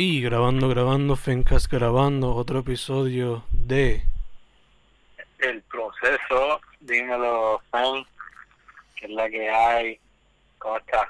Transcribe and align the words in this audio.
Y 0.00 0.22
grabando, 0.22 0.68
grabando, 0.68 1.16
Fencast 1.16 1.68
grabando 1.68 2.32
otro 2.32 2.60
episodio 2.60 3.42
de 3.50 4.04
El 5.40 5.60
proceso, 5.62 6.60
dímelo, 6.78 7.60
Fen, 7.72 8.06
que 8.94 9.06
es 9.06 9.10
la 9.10 9.28
que 9.28 9.50
hay, 9.50 9.98
¿cómo 10.58 10.76
estás? 10.76 11.08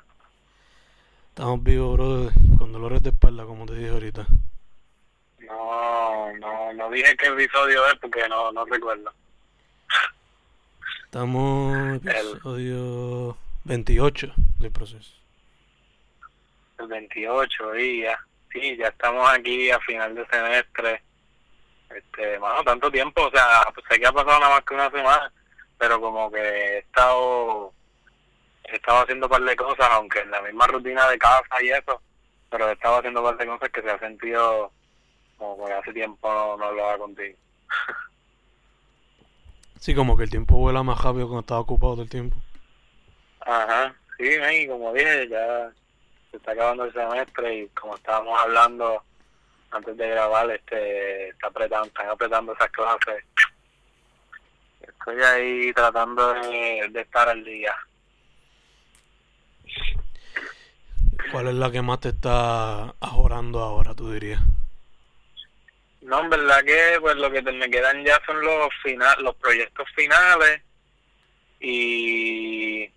Estamos 1.29 1.63
vivos, 1.63 1.99
bro, 1.99 2.31
con 2.57 2.73
dolores 2.73 3.03
de 3.03 3.11
espalda, 3.11 3.45
como 3.45 3.67
te 3.67 3.75
dije 3.75 3.91
ahorita. 3.91 4.27
No, 5.41 6.33
no, 6.39 6.73
no 6.73 6.91
dije 6.91 7.15
qué 7.19 7.27
episodio 7.27 7.87
es 7.89 7.95
porque 8.01 8.27
no, 8.27 8.51
no 8.53 8.65
recuerdo. 8.65 9.13
Estamos 11.05 11.77
en 11.77 11.95
episodio 11.97 13.37
28 13.65 14.33
del 14.61 14.73
proceso. 14.73 15.13
El 16.79 16.87
28, 16.87 17.79
y 17.81 18.03
ya. 18.05 18.19
Sí, 18.53 18.77
ya 18.77 18.89
estamos 18.89 19.29
aquí 19.31 19.71
a 19.71 19.79
final 19.81 20.15
de 20.15 20.27
semestre. 20.27 21.03
Este, 21.91 22.39
mano, 22.39 22.63
tanto 22.65 22.91
tiempo, 22.91 23.27
o 23.27 23.31
sea, 23.31 23.63
pues 23.75 23.87
sé 23.91 23.99
que 23.99 24.07
ha 24.07 24.13
pasado 24.13 24.41
nada 24.41 24.55
más 24.57 24.65
que 24.65 24.75
una 24.75 24.91
semana, 24.91 25.33
pero 25.79 26.01
como 26.01 26.31
que 26.31 26.39
he 26.39 26.79
estado, 26.79 27.73
he 28.65 28.77
estado 28.77 29.03
haciendo 29.03 29.27
un 29.27 29.31
par 29.31 29.43
de 29.43 29.57
cosas, 29.57 29.89
aunque 29.93 30.21
en 30.21 30.31
la 30.31 30.43
misma 30.43 30.67
rutina 30.67 31.09
de 31.09 31.19
casa 31.19 31.63
y 31.63 31.71
eso, 31.71 32.03
pero 32.51 32.69
he 32.69 32.73
estado 32.73 32.99
haciendo 32.99 33.21
un 33.21 33.27
par 33.27 33.39
de 33.39 33.47
cosas 33.47 33.71
que 33.71 33.83
se 33.83 33.91
ha 33.91 33.99
sentido 33.99 34.71
como 35.39 35.67
que 35.67 35.73
hace 35.73 35.93
tiempo 35.93 36.33
no, 36.33 36.57
no 36.57 36.65
hablaba 36.65 36.99
contigo. 36.99 37.37
Sí, 39.81 39.95
como 39.95 40.17
que 40.17 40.25
el 40.25 40.31
tiempo 40.31 40.57
vuela 40.57 40.83
más 40.83 41.01
rápido 41.01 41.29
cuando 41.29 41.43
estaba 41.43 41.61
ocupado 41.61 41.95
del 41.95 42.11
tiempo. 42.11 42.37
Ajá, 43.43 43.95
sí, 44.19 44.25
y 44.25 44.67
como 44.67 44.93
dije, 44.93 45.29
ya 45.29 45.71
se 46.31 46.37
está 46.37 46.53
acabando 46.53 46.85
el 46.85 46.93
semestre 46.93 47.55
y 47.61 47.69
como 47.69 47.97
estábamos 47.97 48.39
hablando 48.41 49.03
antes 49.71 49.97
de 49.97 50.09
grabar, 50.09 50.51
este, 50.51 51.29
está 51.29 51.49
apretando, 51.49 51.87
están 51.87 52.09
apretando 52.09 52.53
esas 52.55 52.71
clases. 52.71 53.25
Estoy 54.81 55.23
ahí 55.23 55.73
tratando 55.75 56.33
de, 56.35 56.89
de 56.91 57.01
estar 57.01 57.29
al 57.29 57.45
día. 57.45 57.75
¿Cuál 61.33 61.49
es 61.49 61.55
la 61.55 61.71
que 61.71 61.83
más 61.83 62.01
te 62.01 62.09
está 62.11 62.95
ahorrando 63.01 63.61
ahora, 63.61 63.95
tú 63.95 64.11
dirías? 64.13 64.41
No, 66.01 66.21
en 66.21 66.31
verdad 66.31 66.63
que 66.65 66.99
pues 67.01 67.17
lo 67.17 67.31
que 67.31 67.43
te- 67.43 67.53
me 67.53 67.69
quedan 67.69 68.03
ya 68.05 68.19
son 68.25 68.41
los 68.43 68.69
final, 68.83 69.23
los 69.23 69.35
proyectos 69.37 69.87
finales 69.95 70.63
y 71.61 72.89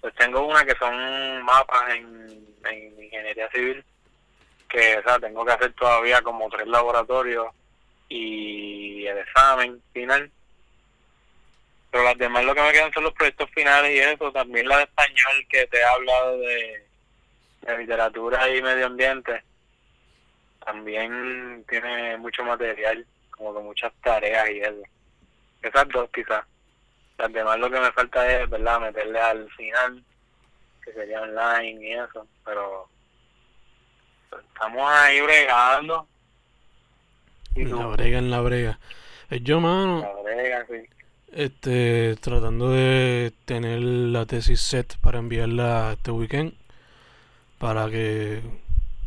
pues 0.00 0.14
tengo 0.16 0.46
una 0.46 0.64
que 0.64 0.74
son 0.76 1.42
mapas 1.42 1.94
en, 1.94 2.43
en 2.66 3.02
ingeniería 3.02 3.48
civil 3.50 3.84
que 4.68 4.98
o 4.98 5.02
sea, 5.02 5.18
tengo 5.18 5.44
que 5.44 5.52
hacer 5.52 5.72
todavía 5.74 6.20
como 6.22 6.48
tres 6.50 6.66
laboratorios 6.66 7.46
y 8.08 9.06
el 9.06 9.18
examen 9.18 9.80
final. 9.92 10.30
Pero 11.90 12.04
las 12.04 12.18
demás 12.18 12.44
lo 12.44 12.54
que 12.54 12.62
me 12.62 12.72
quedan 12.72 12.92
son 12.92 13.04
los 13.04 13.12
proyectos 13.12 13.48
finales 13.50 13.92
y 13.92 14.00
eso, 14.00 14.32
también 14.32 14.68
la 14.68 14.78
de 14.78 14.82
español 14.84 15.46
que 15.48 15.66
te 15.68 15.78
he 15.78 15.84
hablado 15.84 16.38
de, 16.38 16.86
de 17.62 17.78
literatura 17.78 18.48
y 18.48 18.62
medio 18.62 18.86
ambiente 18.86 19.42
también 20.64 21.64
tiene 21.68 22.16
mucho 22.16 22.42
material, 22.42 23.06
como 23.30 23.54
que 23.54 23.62
muchas 23.62 23.92
tareas 24.02 24.50
y 24.50 24.60
eso. 24.60 24.82
Esas 25.62 25.88
dos 25.88 26.08
quizás. 26.12 26.44
Las 27.18 27.32
demás 27.32 27.58
lo 27.58 27.70
que 27.70 27.78
me 27.78 27.92
falta 27.92 28.42
es, 28.42 28.50
¿verdad?, 28.50 28.80
meterle 28.80 29.20
al 29.20 29.48
final, 29.52 30.02
que 30.84 30.92
sería 30.92 31.22
online 31.22 31.86
y 31.88 31.92
eso, 31.92 32.26
pero 32.44 32.88
estamos 34.52 34.82
ahí 34.90 35.20
bregando. 35.20 36.06
Y 37.54 37.64
la 37.64 37.86
brega, 37.86 38.18
en 38.18 38.30
la 38.30 38.40
brega. 38.40 38.78
Eh, 39.30 39.40
Yo, 39.40 39.60
mano, 39.60 40.00
la 40.00 40.22
brega, 40.22 40.66
sí. 40.66 40.88
este, 41.32 42.16
tratando 42.16 42.70
de 42.70 43.32
tener 43.44 43.80
la 43.80 44.26
tesis 44.26 44.60
set 44.60 44.96
para 44.98 45.18
enviarla 45.20 45.92
este 45.92 46.10
weekend. 46.10 46.52
Para 47.58 47.88
que, 47.88 48.42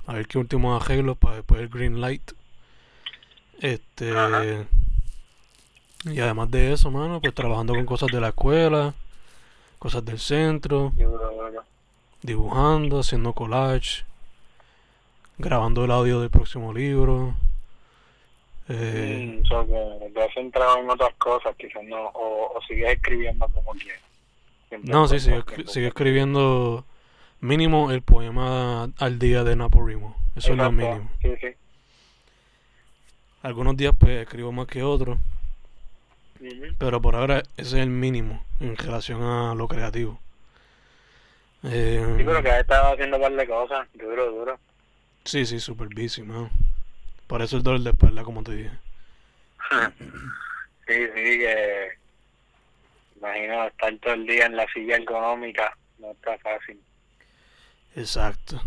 a 0.07 0.13
ver 0.13 0.27
qué 0.27 0.37
últimos 0.37 0.81
arreglos 0.81 1.17
para 1.17 1.35
después 1.35 1.61
el 1.61 1.69
green 1.69 1.99
light. 2.01 2.31
Este, 3.59 4.11
Ajá. 4.17 4.43
y 6.05 6.19
además 6.19 6.49
de 6.51 6.71
eso, 6.73 6.89
mano, 6.89 7.19
pues 7.19 7.33
trabajando 7.35 7.73
con 7.73 7.85
cosas 7.85 8.09
de 8.11 8.21
la 8.21 8.29
escuela, 8.29 8.93
cosas 9.77 10.05
del 10.05 10.19
centro. 10.19 10.93
Yo 10.95 11.11
que- 11.19 11.57
dibujando, 12.21 12.99
haciendo 12.99 13.33
collage, 13.33 14.03
grabando 15.37 15.85
el 15.85 15.91
audio 15.91 16.19
del 16.21 16.29
próximo 16.29 16.73
libro. 16.73 17.35
Eh, 18.69 19.39
Mm, 19.41 19.45
so 19.45 19.65
que 19.65 20.11
te 20.13 20.23
has 20.23 20.33
centrado 20.33 20.79
en 20.79 20.89
otras 20.89 21.13
cosas, 21.15 21.55
quizás 21.55 21.83
no, 21.85 22.07
o, 22.09 22.57
o 22.57 22.61
sigues 22.63 22.89
escribiendo 22.95 23.47
como 23.49 23.71
quieras. 23.71 24.01
No, 24.83 25.07
sí, 25.07 25.19
sigo, 25.19 25.37
escri- 25.37 25.67
sigo 25.67 25.87
escribiendo 25.87 26.83
mínimo 27.39 27.91
el 27.91 28.01
poema 28.01 28.89
al 28.97 29.19
día 29.19 29.43
de 29.45 29.55
Naporimo. 29.55 30.17
Eso 30.35 30.51
es 30.51 30.57
lo 30.57 30.71
mínimo. 30.71 31.09
Sí, 31.21 31.29
sí. 31.39 31.47
Algunos 33.43 33.77
días 33.77 33.93
pues 33.97 34.21
escribo 34.23 34.51
más 34.51 34.67
que 34.67 34.83
otros, 34.83 35.17
pero 36.77 37.01
por 37.01 37.15
ahora 37.15 37.39
ese 37.55 37.61
es 37.61 37.73
el 37.75 37.89
mínimo 37.89 38.43
en 38.59 38.75
relación 38.75 39.23
a 39.23 39.55
lo 39.55 39.67
creativo. 39.69 40.19
Eh, 41.63 42.03
Sí, 42.17 42.23
pero 42.23 42.41
que 42.43 42.51
has 42.51 42.61
estado 42.61 42.93
haciendo 42.93 43.17
un 43.17 43.23
par 43.23 43.31
de 43.33 43.47
cosas, 43.47 43.87
duro, 43.93 44.31
duro. 44.31 44.59
sí, 45.25 45.45
sí, 45.45 45.59
super 45.59 45.87
busy, 45.89 46.21
man. 46.23 46.49
Por 47.27 47.41
eso 47.41 47.57
el 47.57 47.63
dolor 47.63 47.81
de 47.81 47.89
espalda, 47.89 48.23
como 48.23 48.43
te 48.43 48.51
dije. 48.53 48.71
Sí, 50.87 50.93
sí, 50.93 51.39
que 51.39 51.91
imagino 53.17 53.67
estar 53.67 53.93
todo 53.97 54.13
el 54.13 54.25
día 54.25 54.45
en 54.45 54.55
la 54.55 54.65
silla 54.73 54.95
ergonómica, 54.95 55.75
no 55.99 56.11
está 56.11 56.37
fácil. 56.37 56.79
Exacto. 57.95 58.61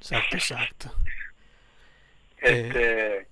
Exacto, 0.00 0.36
exacto. 0.36 0.88
Eh. 0.88 0.94
Este, 2.40 3.26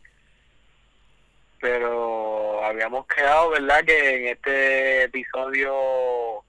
pero 1.60 2.64
habíamos 2.64 3.06
quedado, 3.06 3.50
¿verdad? 3.50 3.84
Que 3.84 4.16
en 4.16 4.28
este 4.28 5.04
episodio 5.04 6.44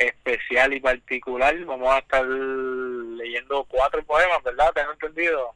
especial 0.00 0.72
y 0.72 0.80
particular 0.80 1.54
vamos 1.64 1.90
a 1.90 1.98
estar 1.98 2.24
leyendo 2.24 3.64
cuatro 3.64 4.02
poemas, 4.04 4.42
¿verdad? 4.42 4.72
¿Tengo 4.72 4.92
entendido? 4.92 5.54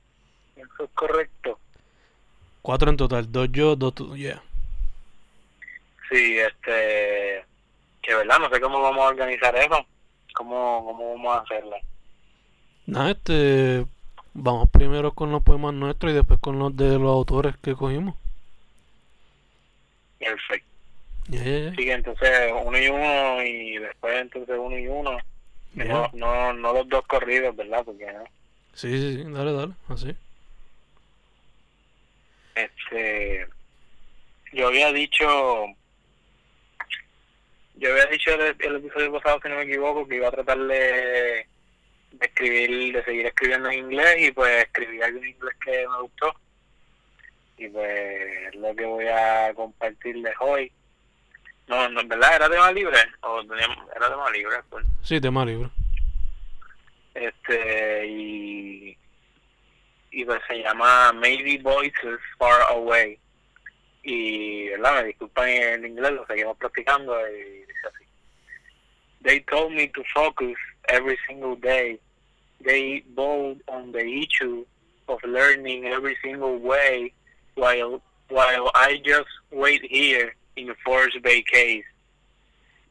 Eso 0.56 0.84
es 0.84 0.90
correcto. 0.94 1.58
Cuatro 2.60 2.90
en 2.90 2.96
total, 2.96 3.30
dos 3.30 3.48
yo, 3.50 3.74
dos 3.74 3.94
tú, 3.94 4.16
yeah. 4.16 4.42
Sí, 6.10 6.38
este, 6.38 7.44
que 8.02 8.14
verdad, 8.14 8.38
no 8.38 8.50
sé 8.50 8.60
cómo 8.60 8.80
vamos 8.80 9.04
a 9.04 9.08
organizar 9.08 9.56
eso, 9.56 9.84
cómo, 10.34 10.84
cómo 10.84 11.14
vamos 11.14 11.36
a 11.36 11.40
hacerlo. 11.40 11.76
Nada, 12.86 13.10
este, 13.12 13.86
vamos 14.34 14.68
primero 14.68 15.12
con 15.12 15.32
los 15.32 15.42
poemas 15.42 15.72
nuestros 15.72 16.12
y 16.12 16.14
después 16.14 16.38
con 16.38 16.58
los 16.58 16.76
de 16.76 16.98
los 16.98 17.10
autores 17.10 17.56
que 17.56 17.74
cogimos. 17.74 18.14
Perfecto. 20.18 20.73
Yeah. 21.28 21.70
Sí, 21.70 21.76
que 21.76 21.92
entonces 21.92 22.52
uno 22.64 22.78
y 22.78 22.88
uno 22.88 23.42
y 23.42 23.78
después 23.78 24.20
entonces 24.20 24.56
uno 24.58 24.78
y 24.78 24.86
uno. 24.86 25.18
Yeah. 25.74 25.86
No, 25.86 26.10
no, 26.12 26.52
no 26.52 26.72
los 26.74 26.88
dos 26.88 27.06
corridos, 27.06 27.56
¿verdad? 27.56 27.82
Porque 27.84 28.06
no. 28.12 28.24
Sí, 28.74 28.90
sí, 28.90 29.16
sí, 29.16 29.24
dale, 29.28 29.52
dale, 29.52 29.72
así. 29.88 30.14
Este, 32.54 33.46
yo 34.52 34.68
había 34.68 34.92
dicho, 34.92 35.66
yo 37.76 37.90
había 37.90 38.06
dicho 38.06 38.30
el, 38.34 38.56
el 38.58 38.76
episodio 38.76 39.12
pasado, 39.12 39.40
si 39.42 39.48
no 39.48 39.56
me 39.56 39.62
equivoco, 39.62 40.06
que 40.06 40.16
iba 40.16 40.28
a 40.28 40.32
tratar 40.32 40.58
de, 40.58 41.46
de 42.12 42.26
escribir, 42.26 42.94
de 42.94 43.04
seguir 43.04 43.26
escribiendo 43.26 43.70
en 43.70 43.78
inglés 43.80 44.16
y 44.20 44.30
pues 44.30 44.64
escribí 44.64 45.02
algo 45.02 45.18
en 45.18 45.28
inglés 45.30 45.54
que 45.64 45.88
me 45.88 46.00
gustó. 46.02 46.34
Y 47.56 47.68
pues 47.68 48.48
es 48.48 48.54
lo 48.56 48.74
que 48.74 48.84
voy 48.84 49.06
a 49.06 49.52
compartirles 49.54 50.34
hoy. 50.40 50.70
No, 51.66 51.88
no, 51.88 52.00
¿en 52.00 52.08
verdad? 52.08 52.36
¿Era 52.36 52.50
tema 52.50 52.70
libre? 52.72 52.98
¿O 53.22 53.42
teníamos- 53.44 53.88
era 53.96 54.08
tema 54.08 54.30
libre? 54.30 54.56
Pues. 54.70 54.84
Sí, 55.02 55.20
tema 55.20 55.44
libre. 55.44 55.70
este 57.14 58.06
y 58.06 58.98
y 60.10 60.24
pues 60.24 60.40
se 60.48 60.62
llama 60.62 61.12
Maybe 61.12 61.58
Voices 61.62 62.18
Far 62.38 62.60
Away 62.70 63.18
y 64.02 64.68
verdad 64.70 64.96
me 65.02 65.04
disculpan 65.08 65.48
en 65.48 65.86
inglés 65.86 66.10
lo 66.12 66.26
seguimos 66.26 66.56
practicando 66.58 67.16
y 67.30 67.60
dice 67.60 67.86
así 67.94 68.04
They 69.22 69.40
told 69.42 69.72
me 69.74 69.88
to 69.88 70.02
focus 70.12 70.56
every 70.88 71.16
single 71.28 71.56
day 71.56 71.98
they 72.64 73.02
bold 73.14 73.62
on 73.66 73.92
the 73.92 74.04
issue 74.04 74.64
of 75.06 75.22
learning 75.24 75.84
every 75.86 76.16
single 76.22 76.56
way 76.58 77.12
while 77.54 78.00
while 78.28 78.70
I 78.74 79.00
just 79.04 79.30
wait 79.52 79.82
here 79.88 80.34
in 80.56 80.74
forced 80.84 81.18
vacate 81.22 81.84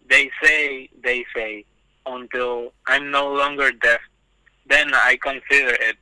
they 0.09 0.29
say 0.41 0.89
they 1.03 1.25
say 1.35 1.65
until 2.05 2.73
I'm 2.87 3.11
no 3.11 3.33
longer 3.33 3.71
deaf 3.71 4.01
then 4.67 4.93
I 4.93 5.17
consider 5.21 5.75
it. 5.79 5.97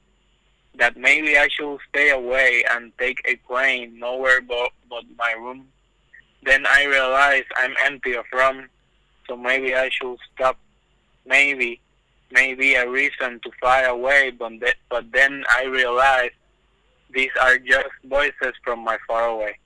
that 0.78 0.96
maybe 0.96 1.38
I 1.38 1.48
should 1.50 1.80
stay 1.90 2.12
away 2.12 2.64
and 2.72 2.92
take 2.98 3.22
a 3.26 3.36
plane 3.48 4.00
nowhere 4.00 4.42
but, 4.42 4.72
but 4.90 5.04
my 5.18 5.34
room. 5.34 5.68
Then 6.44 6.66
I 6.66 6.86
realize 6.86 7.44
I'm 7.58 7.76
empty 7.86 8.16
of 8.16 8.26
room, 8.32 8.68
so 9.28 9.36
maybe 9.38 9.76
I 9.76 9.90
should 9.90 10.18
stop. 10.34 10.58
Maybe, 11.26 11.80
maybe 12.32 12.74
a 12.76 12.90
reason 12.90 13.40
to 13.44 13.52
fly 13.60 13.82
away, 13.82 14.32
but, 14.32 14.54
but 14.90 15.12
then 15.12 15.44
I 15.56 15.66
realize 15.66 16.32
these 17.14 17.30
are 17.40 17.58
just 17.60 17.94
voices 18.06 18.54
from 18.64 18.80
my 18.84 18.98
far 19.08 19.28
away. 19.28 19.60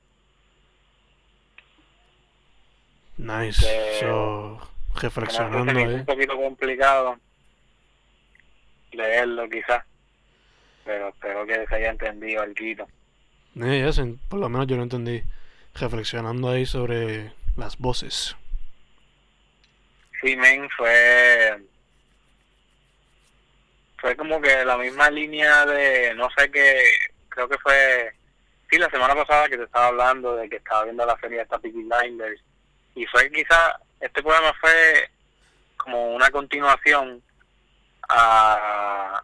Nice. 3.18 3.66
So, 4.00 4.60
reflexionando 5.02 5.72
es 5.72 5.78
ahí. 5.78 5.94
un 5.94 6.06
poquito 6.06 6.36
complicado 6.36 7.18
leerlo 8.92 9.50
quizás, 9.50 9.84
pero 10.84 11.10
espero 11.10 11.46
que 11.46 11.66
se 11.68 11.76
haya 11.76 11.90
entendido 11.90 12.42
algo. 12.42 12.88
Eh, 13.62 13.88
ese, 13.88 14.16
por 14.30 14.40
lo 14.40 14.50
menos 14.50 14.68
yo 14.68 14.78
lo 14.78 14.84
entendí. 14.84 15.24
Reflexionando 15.74 16.50
ahí 16.50 16.66
sobre 16.66 17.34
las 17.58 17.78
voces. 17.78 18.36
Sí, 20.22 20.36
men, 20.38 20.70
fue 20.78 21.58
fue 23.98 24.16
como 24.16 24.40
que 24.40 24.64
la 24.64 24.78
misma 24.78 25.10
línea 25.10 25.66
de, 25.66 26.14
no 26.16 26.30
sé 26.38 26.52
qué, 26.52 26.80
creo 27.30 27.50
que 27.50 27.58
fue, 27.58 28.14
sí, 28.70 28.78
la 28.78 28.90
semana 28.90 29.16
pasada 29.16 29.50
que 29.50 29.58
te 29.58 29.64
estaba 29.64 29.88
hablando 29.88 30.36
de 30.36 30.48
que 30.48 30.58
estaba 30.58 30.84
viendo 30.84 31.06
la 31.06 31.18
serie 31.20 31.38
de 31.38 31.44
esta 31.44 31.58
Peaky 31.58 31.84
Blinders, 31.84 32.44
y 32.96 33.06
fue 33.08 33.30
quizá, 33.32 33.80
este 34.00 34.24
programa 34.24 34.54
fue 34.60 35.10
como 35.78 36.16
una 36.16 36.32
continuación 36.32 37.22
a, 38.10 39.22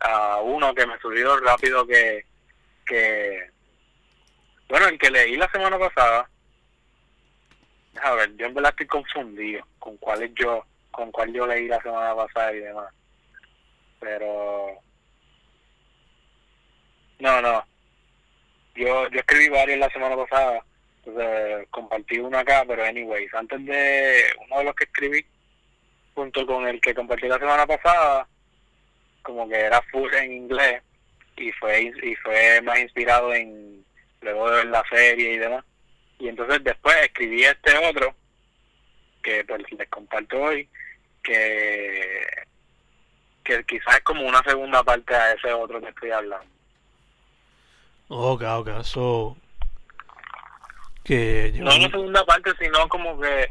a, 0.00 0.40
uno 0.42 0.74
que 0.74 0.86
me 0.86 0.98
surgió 0.98 1.36
rápido 1.38 1.86
que, 1.86 2.24
que, 2.86 3.50
bueno, 4.68 4.88
el 4.88 4.98
que 4.98 5.10
leí 5.10 5.36
la 5.36 5.50
semana 5.50 5.78
pasada, 5.78 6.28
a 8.02 8.14
ver, 8.14 8.34
yo 8.36 8.46
en 8.46 8.54
verdad 8.54 8.70
estoy 8.70 8.86
confundido 8.86 9.66
con 9.78 9.96
cuál 9.98 10.22
es 10.22 10.32
yo, 10.34 10.64
con 10.90 11.10
cuál 11.12 11.32
yo 11.32 11.46
leí 11.46 11.68
la 11.68 11.80
semana 11.82 12.14
pasada 12.14 12.52
y 12.52 12.60
demás. 12.60 12.92
Pero 14.00 14.80
no, 17.18 17.40
no. 17.40 17.64
Yo 18.74 19.08
yo 19.10 19.20
escribí 19.20 19.48
varios 19.48 19.78
la 19.78 19.90
semana 19.90 20.16
pasada, 20.16 20.64
entonces 21.04 21.66
compartí 21.70 22.18
uno 22.18 22.38
acá, 22.38 22.64
pero 22.66 22.84
anyways, 22.84 23.32
antes 23.34 23.64
de 23.64 24.24
uno 24.46 24.58
de 24.58 24.64
los 24.64 24.74
que 24.74 24.84
escribí 24.84 25.26
junto 26.14 26.46
con 26.46 26.66
el 26.68 26.80
que 26.80 26.94
compartí 26.94 27.26
la 27.26 27.38
semana 27.38 27.66
pasada, 27.66 28.28
como 29.22 29.48
que 29.48 29.58
era 29.58 29.82
full 29.90 30.12
en 30.14 30.32
inglés 30.32 30.82
y 31.36 31.50
fue 31.52 31.92
y 32.02 32.14
fue 32.16 32.60
más 32.62 32.78
inspirado 32.78 33.32
en 33.34 33.84
luego 34.20 34.50
de 34.50 34.56
ver 34.56 34.66
la 34.66 34.84
serie 34.90 35.34
y 35.34 35.38
demás. 35.38 35.64
Y 36.18 36.28
entonces 36.28 36.62
después 36.62 36.94
escribí 37.02 37.42
este 37.42 37.76
otro, 37.78 38.14
que 39.22 39.44
pues 39.44 39.60
les 39.72 39.88
comparto 39.88 40.40
hoy, 40.40 40.68
que, 41.22 42.26
que 43.42 43.64
quizás 43.64 43.96
es 43.96 44.02
como 44.02 44.26
una 44.26 44.42
segunda 44.44 44.84
parte 44.84 45.14
a 45.14 45.32
ese 45.32 45.52
otro 45.52 45.80
que 45.80 45.88
estoy 45.88 46.10
hablando. 46.10 46.46
Ok, 48.08 48.42
ok. 48.42 48.82
So, 48.82 49.36
que 51.04 51.52
No 51.56 51.70
llevan- 51.70 51.80
una 51.80 51.90
segunda 51.90 52.24
parte, 52.24 52.50
sino 52.60 52.88
como 52.88 53.20
que 53.20 53.48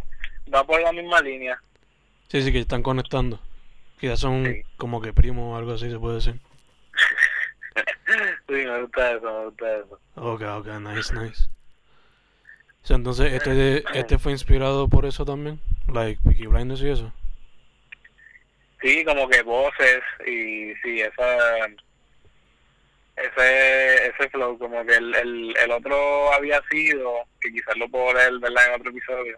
va 0.53 0.63
por 0.63 0.81
la 0.81 0.91
misma 0.91 1.21
línea. 1.21 1.61
Sí, 2.29 2.41
sí, 2.41 2.51
que 2.51 2.59
están 2.59 2.81
conectando. 2.83 3.39
Quizás 3.99 4.19
son 4.19 4.45
Sí. 4.45 4.61
como 4.77 5.01
que 5.01 5.13
primos 5.13 5.53
o 5.53 5.57
algo 5.57 5.73
así, 5.73 5.89
se 5.89 5.99
puede 5.99 6.15
decir. 6.15 6.35
Sí, 8.47 8.53
me 8.53 8.81
gusta 8.81 9.11
eso, 9.13 9.21
me 9.39 9.45
gusta 9.45 9.77
eso. 9.77 9.99
Ok, 10.15 10.41
ok, 10.41 10.67
nice, 10.81 11.13
nice. 11.13 11.43
O 12.83 12.87
sea, 12.87 12.97
entonces, 12.97 13.31
este, 13.31 13.83
este 13.97 14.17
fue 14.17 14.33
inspirado 14.33 14.89
por 14.89 15.05
eso 15.05 15.23
también. 15.23 15.61
Like 15.87 16.19
Peaky 16.23 16.47
Blinders 16.47 16.81
y 16.81 16.89
eso. 16.89 17.13
Sí, 18.81 19.05
como 19.05 19.29
que 19.29 19.41
voces 19.43 20.01
y 20.27 20.73
sí, 20.83 20.99
esa 21.01 21.37
ese 23.23 24.07
ese 24.07 24.29
flow, 24.29 24.57
como 24.57 24.85
que 24.85 24.95
el, 24.95 25.15
el, 25.15 25.57
el 25.57 25.71
otro 25.71 26.33
había 26.33 26.61
sido, 26.69 27.25
que 27.39 27.51
quizás 27.51 27.77
lo 27.77 27.87
puedo 27.89 28.13
leer 28.13 28.39
¿verdad? 28.39 28.67
en 28.67 28.79
otro 28.79 28.89
episodio, 28.91 29.37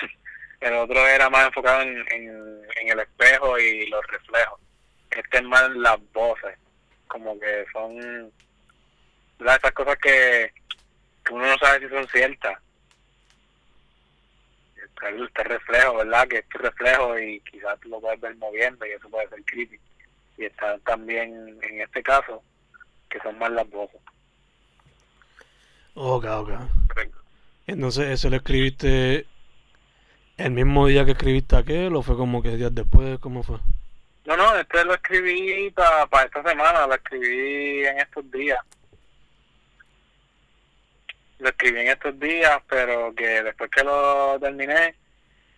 el 0.60 0.74
otro 0.74 1.06
era 1.06 1.28
más 1.30 1.46
enfocado 1.46 1.82
en, 1.82 2.04
en, 2.12 2.62
en 2.80 2.88
el 2.88 3.00
espejo 3.00 3.58
y 3.58 3.86
los 3.88 4.06
reflejos. 4.06 4.60
Este 5.10 5.38
es 5.38 5.44
más 5.44 5.70
las 5.70 5.98
voces, 6.12 6.56
como 7.06 7.38
que 7.40 7.64
son 7.72 8.32
¿verdad? 9.38 9.56
esas 9.56 9.72
cosas 9.72 9.96
que, 9.98 10.52
uno 11.30 11.46
no 11.46 11.58
sabe 11.58 11.80
si 11.80 11.94
son 11.94 12.08
ciertas. 12.08 12.58
Este 14.76 15.44
reflejo, 15.44 15.96
¿verdad? 15.96 16.26
Que 16.26 16.38
es 16.38 16.48
tu 16.48 16.58
reflejo 16.58 17.18
y 17.18 17.40
quizás 17.40 17.78
tú 17.80 17.88
lo 17.88 18.00
puedes 18.00 18.20
ver 18.20 18.34
moviendo 18.36 18.84
y 18.84 18.90
eso 18.90 19.08
puede 19.08 19.28
ser 19.28 19.42
creepy. 19.44 19.78
Y 20.38 20.44
está 20.46 20.78
también, 20.80 21.58
en 21.62 21.80
este 21.80 22.02
caso, 22.02 22.42
que 23.08 23.20
son 23.20 23.38
más 23.38 23.50
las 23.50 23.68
voces. 23.70 24.00
Ok, 25.94 26.24
ok. 26.24 26.50
Entonces, 27.66 28.08
¿eso 28.08 28.30
lo 28.30 28.36
escribiste 28.36 29.26
el 30.36 30.50
mismo 30.52 30.86
día 30.86 31.04
que 31.04 31.12
escribiste 31.12 31.56
aquel 31.56 31.94
o 31.96 32.02
fue 32.02 32.16
como 32.16 32.42
que 32.42 32.56
días 32.56 32.74
después? 32.74 33.18
¿Cómo 33.18 33.42
fue? 33.42 33.58
No, 34.24 34.36
no, 34.36 34.56
este 34.56 34.84
lo 34.84 34.94
escribí 34.94 35.70
para 35.70 36.24
esta 36.24 36.42
semana, 36.42 36.86
lo 36.86 36.94
escribí 36.94 37.84
en 37.84 37.98
estos 37.98 38.30
días. 38.30 38.58
Lo 41.38 41.48
escribí 41.48 41.80
en 41.80 41.88
estos 41.88 42.18
días, 42.20 42.58
pero 42.68 43.14
que 43.14 43.42
después 43.42 43.70
que 43.70 43.84
lo 43.84 44.38
terminé, 44.40 44.94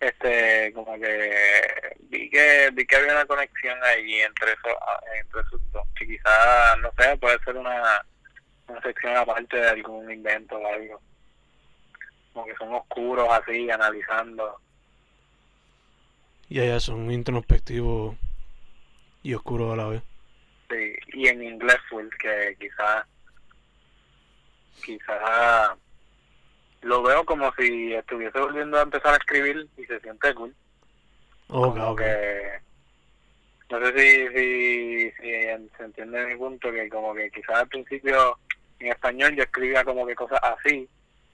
este, 0.01 0.73
como 0.73 0.99
que 0.99 1.95
vi 2.09 2.29
que 2.29 2.71
vi 2.73 2.85
que 2.85 2.95
había 2.95 3.13
una 3.13 3.25
conexión 3.25 3.77
ahí 3.83 4.15
entre 4.21 4.53
esos, 4.53 4.73
entre 5.15 5.41
esos 5.41 5.71
dos. 5.71 5.87
Que 5.97 6.07
quizás, 6.07 6.77
no 6.79 6.91
sé, 6.97 7.15
puede 7.17 7.37
ser 7.43 7.55
una, 7.55 8.03
una 8.67 8.81
sección 8.81 9.15
aparte 9.15 9.57
de 9.57 9.69
algún 9.69 10.11
invento 10.11 10.57
o 10.57 10.67
algo. 10.67 10.99
Como 12.33 12.45
que 12.47 12.55
son 12.55 12.73
oscuros 12.73 13.29
así, 13.29 13.69
analizando. 13.69 14.59
Y 16.49 16.59
allá 16.59 16.79
son 16.79 17.11
introspectivos 17.11 18.15
y 19.21 19.35
oscuros 19.35 19.71
a 19.71 19.75
la 19.75 19.87
vez. 19.87 20.01
Sí, 20.69 20.95
y 21.13 21.27
en 21.27 21.43
inglés 21.43 21.77
que 22.19 22.57
quizás 22.59 23.05
quizás 24.83 25.77
lo 26.81 27.03
veo 27.03 27.23
como 27.25 27.51
si 27.57 27.93
estuviese 27.93 28.39
volviendo 28.39 28.77
a 28.77 28.83
empezar 28.83 29.13
a 29.13 29.17
escribir 29.17 29.67
y 29.77 29.85
se 29.85 29.99
siente 29.99 30.33
cool. 30.33 30.53
Ok, 31.47 31.77
Como 31.77 31.89
ok. 31.91 31.99
que 31.99 32.59
no 33.69 33.79
sé 33.85 33.97
si, 33.97 34.27
si, 34.37 35.11
si 35.11 35.69
se 35.77 35.83
entiende 35.83 36.25
mi 36.25 36.35
punto, 36.35 36.71
que 36.71 36.89
como 36.89 37.13
que 37.13 37.31
quizás 37.31 37.57
al 37.57 37.67
principio 37.67 38.37
en 38.79 38.87
español 38.87 39.35
yo 39.35 39.43
escribía 39.43 39.83
como 39.83 40.05
que 40.05 40.15
cosas 40.15 40.39
así 40.43 40.87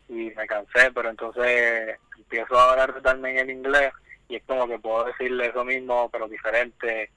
y 0.10 0.32
me 0.36 0.46
cansé, 0.48 0.92
pero 0.94 1.10
entonces 1.10 1.98
empiezo 2.18 2.60
ahora 2.60 2.84
a 2.84 2.88
retarme 2.88 3.32
en 3.32 3.38
el 3.40 3.50
inglés 3.50 3.92
y 4.30 4.36
es 4.36 4.44
como 4.44 4.68
que 4.68 4.78
puedo 4.80 5.06
decirle 5.06 5.48
eso 5.48 5.64
mismo 5.64 6.10
pero 6.12 6.28
diferente 6.28 7.10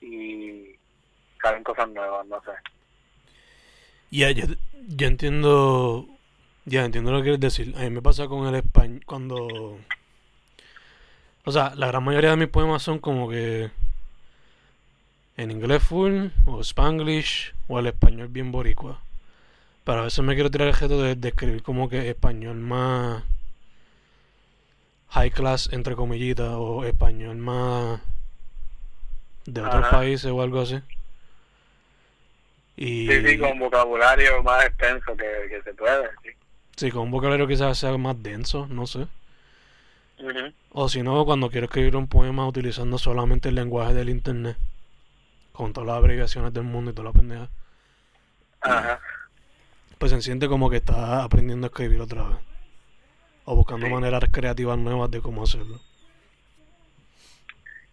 y 0.00 0.74
salen 1.42 1.62
cosas 1.64 1.88
nuevas, 1.90 2.26
no 2.26 2.40
sé. 2.42 2.52
Ya, 4.10 4.30
yo, 4.30 4.44
yo 4.88 5.06
entiendo. 5.06 6.08
Ya 6.64 6.84
entiendo 6.84 7.10
lo 7.10 7.18
que 7.18 7.24
quieres 7.24 7.40
decir. 7.40 7.74
A 7.76 7.80
mí 7.80 7.90
me 7.90 8.02
pasa 8.02 8.26
con 8.26 8.46
el 8.46 8.54
español. 8.54 9.02
Cuando. 9.06 9.78
O 11.44 11.52
sea, 11.52 11.74
la 11.74 11.86
gran 11.88 12.04
mayoría 12.04 12.30
de 12.30 12.36
mis 12.36 12.48
poemas 12.48 12.82
son 12.82 12.98
como 12.98 13.28
que. 13.28 13.70
En 15.36 15.50
inglés 15.50 15.82
full, 15.82 16.26
o 16.46 16.60
spanglish, 16.62 17.54
o 17.66 17.78
el 17.78 17.86
español 17.86 18.28
bien 18.28 18.52
boricua. 18.52 19.00
Pero 19.84 20.00
a 20.00 20.04
veces 20.04 20.22
me 20.22 20.34
quiero 20.34 20.50
tirar 20.50 20.68
el 20.68 20.74
reto 20.74 21.00
de, 21.00 21.14
de 21.14 21.28
escribir 21.28 21.62
como 21.62 21.88
que 21.88 22.10
español 22.10 22.56
más. 22.56 23.24
High 25.08 25.30
class, 25.30 25.70
entre 25.72 25.96
comillitas, 25.96 26.50
o 26.52 26.84
español 26.84 27.36
más. 27.36 28.00
De 29.46 29.62
otros 29.62 29.86
Ajá. 29.86 29.90
países 29.90 30.30
o 30.30 30.42
algo 30.42 30.60
así. 30.60 30.80
Y. 32.76 33.08
Sí, 33.08 33.26
sí, 33.26 33.38
con 33.38 33.58
vocabulario 33.58 34.42
más 34.42 34.66
extenso 34.66 35.16
que, 35.16 35.48
que 35.48 35.62
se 35.62 35.74
puede, 35.74 36.08
sí. 36.22 36.30
Sí, 36.80 36.90
con 36.90 37.02
un 37.02 37.10
vocabulario 37.10 37.46
quizás 37.46 37.76
sea 37.76 37.94
más 37.98 38.22
denso, 38.22 38.66
no 38.70 38.86
sé. 38.86 39.06
O 40.70 40.88
si 40.88 41.02
no, 41.02 41.26
cuando 41.26 41.50
quiero 41.50 41.66
escribir 41.66 41.94
un 41.94 42.08
poema 42.08 42.48
utilizando 42.48 42.96
solamente 42.96 43.50
el 43.50 43.56
lenguaje 43.56 43.92
del 43.92 44.08
internet. 44.08 44.56
Con 45.52 45.74
todas 45.74 45.88
las 45.88 45.96
abreviaciones 45.98 46.54
del 46.54 46.62
mundo 46.62 46.90
y 46.90 46.94
toda 46.94 47.08
la 47.08 47.12
pendeja. 47.12 47.50
Ajá. 48.62 48.98
Pues 49.98 50.10
se 50.10 50.22
siente 50.22 50.48
como 50.48 50.70
que 50.70 50.78
está 50.78 51.22
aprendiendo 51.22 51.66
a 51.66 51.68
escribir 51.68 52.00
otra 52.00 52.22
vez. 52.26 52.38
O 53.44 53.54
buscando 53.56 53.84
Sí. 53.84 53.92
maneras 53.92 54.24
creativas 54.32 54.78
nuevas 54.78 55.10
de 55.10 55.20
cómo 55.20 55.42
hacerlo. 55.42 55.78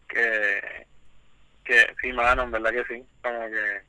que, 0.08 0.88
que 1.65 1.94
sí, 2.01 2.13
mano, 2.13 2.44
en 2.44 2.51
verdad 2.51 2.72
que 2.72 2.86
sí. 2.86 3.03
Como 3.22 3.39
que 3.50 3.82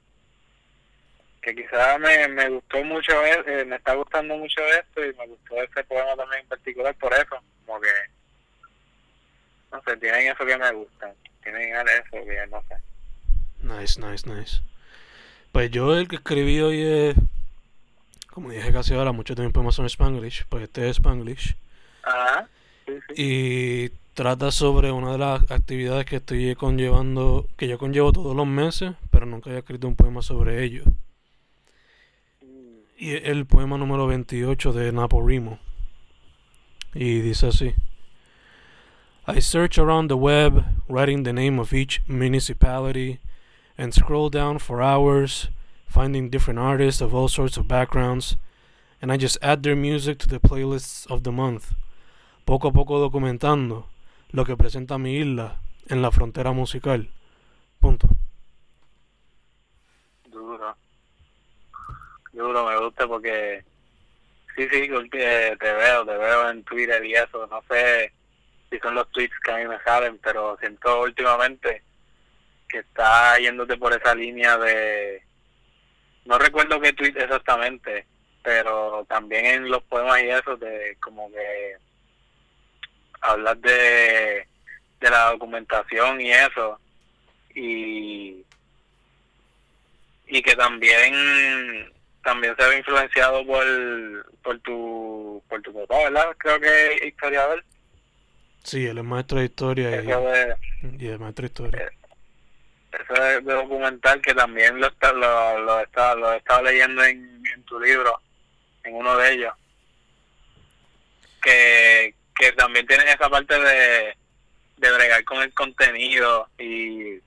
que 1.55 1.63
quizás 1.63 1.99
me, 1.99 2.29
me 2.29 2.49
gustó 2.51 2.85
mucho, 2.85 3.13
eh, 3.25 3.65
me 3.65 3.77
está 3.77 3.95
gustando 3.95 4.37
mucho 4.37 4.61
esto 4.79 5.05
y 5.05 5.15
me 5.15 5.27
gustó 5.27 5.63
este 5.63 5.83
poema 5.85 6.15
también 6.17 6.43
en 6.43 6.49
particular 6.49 6.95
por 6.97 7.13
eso, 7.15 7.37
como 7.65 7.81
que, 7.81 7.89
no 9.73 9.83
sé, 9.83 9.97
tienen 9.97 10.29
eso 10.29 10.45
que 10.45 10.59
me 10.59 10.73
gustan, 10.73 11.13
tienen 11.43 11.75
eso 11.75 12.11
que 12.11 12.47
no 12.51 12.63
sé. 12.69 12.77
Nice, 13.63 14.01
nice, 14.01 14.29
nice. 14.29 14.61
Pues 15.53 15.71
yo 15.71 15.97
el 15.97 16.07
que 16.07 16.17
escribí 16.17 16.61
hoy 16.61 16.83
es, 16.83 17.17
como 18.31 18.51
dije 18.51 18.71
casi 18.71 18.95
ahora, 18.95 19.13
mucho 19.13 19.35
tiempo 19.35 19.63
más 19.63 19.79
en 19.79 19.87
Spanglish, 19.87 20.45
pues 20.49 20.65
este 20.65 20.89
es 20.89 20.97
Spanglish. 20.97 21.57
Ajá. 22.03 22.49
Y 23.15 23.89
trata 24.13 24.51
sobre 24.51 24.93
una 24.93 25.13
de 25.13 25.19
las 25.19 25.51
actividades 25.51 26.05
que 26.05 26.17
estoy 26.17 26.55
conllevando, 26.57 27.47
que 27.57 27.69
yo 27.69 27.79
conllevo 27.79 28.13
todos 28.13 28.37
los 28.37 28.47
meses, 28.47 28.93
pero 29.11 29.25
nunca 29.25 29.49
había 29.49 29.61
escrito 29.61 29.89
un 29.89 29.97
poema 29.97 30.21
sobre 30.21 30.63
ello. 30.63 30.85
Y 33.01 33.15
el 33.15 33.47
poema 33.47 33.79
número 33.79 34.09
28 34.09 34.73
de 34.73 34.91
Naporimo. 34.91 35.61
Y 36.95 37.21
dice 37.21 37.47
así. 37.47 37.75
I 39.25 39.39
search 39.39 39.79
around 39.79 40.09
the 40.09 40.17
web, 40.17 40.65
writing 40.89 41.23
the 41.23 41.33
name 41.33 41.61
of 41.61 41.73
each 41.73 42.03
municipality, 42.09 43.21
and 43.77 43.95
scroll 43.95 44.31
down 44.31 44.59
for 44.59 44.83
hours, 44.83 45.49
finding 45.87 46.29
different 46.29 46.59
artists 46.59 47.01
of 47.01 47.15
all 47.15 47.29
sorts 47.29 47.57
of 47.57 47.69
backgrounds, 47.69 48.37
and 49.01 49.13
I 49.13 49.17
just 49.17 49.39
add 49.43 49.63
their 49.63 49.77
music 49.77 50.19
to 50.19 50.27
the 50.27 50.41
playlists 50.41 51.07
of 51.07 51.23
the 51.23 51.31
month, 51.31 51.75
poco 52.47 52.71
a 52.71 52.73
poco 52.73 52.99
documentando 52.99 53.85
lo 54.33 54.45
que 54.45 54.57
presenta 54.57 54.99
mi 54.99 55.21
isla 55.21 55.59
en 55.89 56.03
la 56.03 56.11
frontera 56.11 56.53
musical. 56.53 57.09
Punto. 57.81 58.09
Duro, 62.39 62.67
me 62.67 62.79
gusta 62.79 63.07
porque 63.07 63.65
sí, 64.57 64.67
sí, 64.71 64.89
te 65.11 65.73
veo, 65.73 66.07
te 66.07 66.17
veo 66.17 66.51
en 66.51 66.65
Twitter 66.65 67.05
y 67.05 67.15
eso, 67.15 67.47
no 67.49 67.63
sé 67.69 68.13
si 68.71 68.79
son 68.79 68.95
los 68.95 69.11
tweets 69.11 69.35
que 69.45 69.51
a 69.51 69.57
mí 69.57 69.67
me 69.67 69.81
salen, 69.83 70.19
pero 70.19 70.57
siento 70.59 71.03
últimamente 71.03 71.83
que 72.69 72.79
está 72.79 73.39
yéndote 73.39 73.77
por 73.77 73.93
esa 73.93 74.15
línea 74.15 74.57
de 74.59 75.23
no 76.27 76.39
recuerdo 76.39 76.81
qué 76.81 76.93
tweet 76.93 77.15
exactamente 77.17 78.07
pero 78.43 79.05
también 79.09 79.47
en 79.47 79.69
los 79.71 79.83
poemas 79.85 80.23
y 80.23 80.29
eso 80.29 80.57
de 80.57 80.97
como 81.01 81.31
que 81.31 81.77
hablar 83.23 83.57
de 83.59 84.47
de 85.01 85.11
la 85.11 85.31
documentación 85.33 86.21
y 86.21 86.31
eso 86.31 86.79
y 87.55 88.45
y 90.27 90.43
que 90.43 90.55
también 90.57 91.93
también 92.23 92.55
se 92.59 92.67
ve 92.69 92.79
influenciado 92.79 93.47
por 93.47 93.65
por 94.43 94.59
tu 94.61 95.43
por 95.49 95.63
tu 95.63 95.73
papá 95.73 96.05
verdad 96.05 96.37
creo 96.39 96.61
que 96.61 96.95
es 96.95 97.07
historiador. 97.07 97.65
Sí 98.65 98.87
él 98.87 98.99
es 98.99 99.05
maestro 99.05 99.39
de 99.39 99.45
historia 99.47 99.91
y, 100.03 100.07
y 101.05 101.09
es 101.09 101.19
maestro 101.19 101.43
de 101.43 101.47
historia. 101.47 101.83
eh, 101.83 101.91
eso 102.93 103.23
de, 103.23 103.41
documental 103.41 104.21
que 104.21 104.35
también 104.35 104.81
lo 104.81 104.87
está, 104.89 105.13
lo, 105.13 105.59
lo, 105.61 105.81
está, 105.81 106.15
lo 106.15 106.33
he 106.33 106.39
estado 106.39 106.63
leyendo 106.63 107.05
en, 107.05 107.43
en 107.55 107.63
tu 107.65 107.79
libro, 107.81 108.21
en 108.83 108.95
uno 108.95 109.17
de 109.17 109.33
ellos, 109.33 109.53
que, 111.43 112.15
que 112.35 112.53
también 112.53 112.87
tiene 112.87 113.05
esa 113.05 113.29
parte 113.29 113.59
de, 113.59 114.17
de 114.79 114.93
bregar 114.93 115.23
con 115.25 115.43
el 115.43 115.53
contenido 115.55 116.49
y 116.59 117.21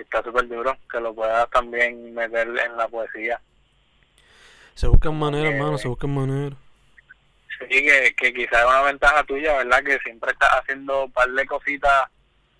que 0.00 0.04
está 0.04 0.22
súper 0.22 0.48
duro, 0.48 0.76
que 0.90 0.98
lo 0.98 1.14
puedas 1.14 1.48
también 1.50 2.14
meter 2.14 2.48
en 2.48 2.76
la 2.76 2.88
poesía. 2.88 3.38
Se 4.74 4.86
buscan 4.86 5.18
maneras, 5.18 5.52
hermano, 5.52 5.76
se 5.76 5.88
buscan 5.88 6.14
maneras. 6.14 6.58
Sí, 7.58 7.84
que, 7.84 8.14
que 8.16 8.32
quizás 8.32 8.60
es 8.60 8.66
una 8.66 8.82
ventaja 8.82 9.22
tuya, 9.24 9.58
¿verdad? 9.58 9.84
Que 9.84 9.98
siempre 9.98 10.32
estás 10.32 10.50
haciendo 10.52 11.04
un 11.04 11.12
par 11.12 11.28
de 11.28 11.44
cositas 11.44 12.08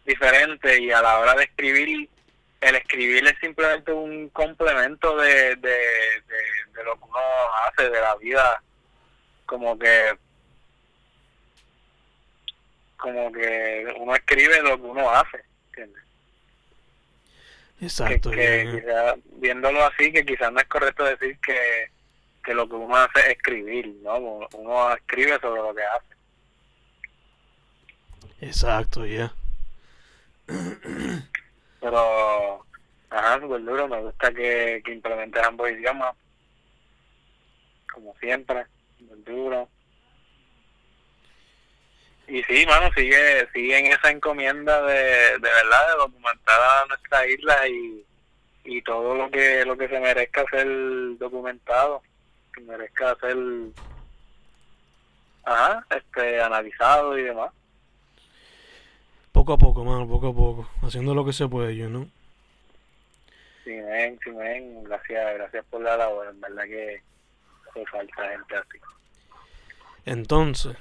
diferente 0.04 0.82
y 0.82 0.90
a 0.90 1.00
la 1.00 1.18
hora 1.18 1.35
de 1.35 1.44
escribir, 1.44 2.11
el 2.61 2.75
escribir 2.75 3.26
es 3.26 3.38
simplemente 3.40 3.90
un 3.90 4.28
complemento 4.28 5.16
de, 5.16 5.56
de, 5.56 5.78
de, 6.75 6.85
lo 6.85 6.94
que 6.97 7.04
uno 7.04 7.18
hace, 7.66 7.88
de 7.88 8.00
la 8.00 8.16
vida, 8.16 8.62
como 9.47 9.78
que 9.78 10.12
como 12.99 13.32
que 13.32 13.94
uno 13.97 14.14
escribe 14.14 14.61
lo 14.61 14.76
que 14.76 14.87
uno 14.87 15.11
hace, 15.11 15.42
¿entiendes? 15.68 16.10
Exacto. 17.81 18.31
Que, 18.31 18.85
viéndolo 19.37 19.85
así, 19.85 20.13
que 20.13 20.25
quizás 20.25 20.53
no 20.53 20.61
es 20.61 20.67
correcto 20.67 21.05
decir 21.05 21.39
que, 21.41 21.91
que 22.45 22.55
lo 22.55 22.69
que 22.69 22.75
uno 22.75 22.95
hace 22.97 23.21
es 23.21 23.29
escribir, 23.37 23.87
¿no? 24.03 24.19
Uno 24.19 24.95
escribe 24.95 25.39
sobre 25.41 25.63
lo 25.63 25.75
que 25.75 25.83
hace. 25.83 26.07
Exacto, 28.43 29.07
ya. 29.07 29.33
Pero, 31.81 32.67
ajá, 33.09 33.41
súper 33.41 33.65
duro, 33.65 33.89
me 33.89 34.01
gusta 34.03 34.33
que, 34.33 34.83
que 34.85 34.93
implementes 34.93 35.43
ambos 35.43 35.71
idiomas, 35.71 36.15
como 37.93 38.15
siempre, 38.21 38.67
súper 38.99 39.25
duro. 39.25 39.69
Y 42.31 42.45
sí, 42.45 42.65
mano, 42.65 42.89
sigue, 42.95 43.49
sigue 43.53 43.77
en 43.77 43.87
esa 43.87 44.09
encomienda 44.09 44.81
de, 44.83 44.95
de 44.95 45.39
verdad, 45.41 45.89
de 45.89 45.99
documentar 45.99 46.61
a 46.61 46.87
nuestra 46.87 47.27
isla 47.27 47.67
y, 47.67 48.05
y 48.65 48.83
todo 48.83 49.17
lo 49.17 49.29
que 49.33 49.65
lo 49.65 49.77
que 49.77 49.89
se 49.89 49.99
merezca 49.99 50.45
ser 50.49 50.69
documentado, 51.19 52.03
que 52.55 52.61
merezca 52.61 53.17
ser 53.17 53.37
ajá, 55.43 55.85
este 55.91 56.41
analizado 56.41 57.19
y 57.19 57.25
demás. 57.25 57.51
Poco 59.33 59.55
a 59.55 59.59
poco, 59.59 59.85
mano, 59.85 60.07
poco 60.07 60.29
a 60.29 60.35
poco. 60.35 60.71
Haciendo 60.83 61.17
lo 61.17 61.25
que 61.25 61.33
se 61.33 61.49
puede, 61.49 61.75
yo, 61.75 61.89
¿no? 61.89 62.09
Sí, 63.65 63.71
men, 63.71 64.19
sí, 64.23 64.31
men. 64.31 64.85
Gracias, 64.85 65.35
gracias 65.35 65.65
por 65.69 65.81
la 65.81 65.97
labor. 65.97 66.29
En 66.29 66.41
verdad 66.41 66.65
que 66.65 67.03
hace 67.69 67.87
falta 67.87 68.29
gente 68.29 68.55
así. 68.55 68.79
Entonces. 70.05 70.77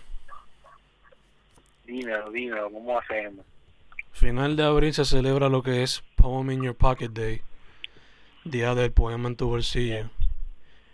Dímelo, 1.89 2.29
dímelo, 2.29 2.71
¿cómo 2.71 2.99
hacemos? 2.99 3.43
Final 4.11 4.55
de 4.55 4.63
abril 4.63 4.93
se 4.93 5.05
celebra 5.05 5.49
lo 5.49 5.63
que 5.63 5.81
es 5.81 6.03
Poem 6.15 6.51
in 6.51 6.61
Your 6.61 6.75
Pocket 6.75 7.09
Day. 7.09 7.41
Día 8.43 8.75
del 8.75 8.91
poema 8.91 9.27
en 9.27 9.35
tu 9.35 9.47
bolsillo. 9.47 10.07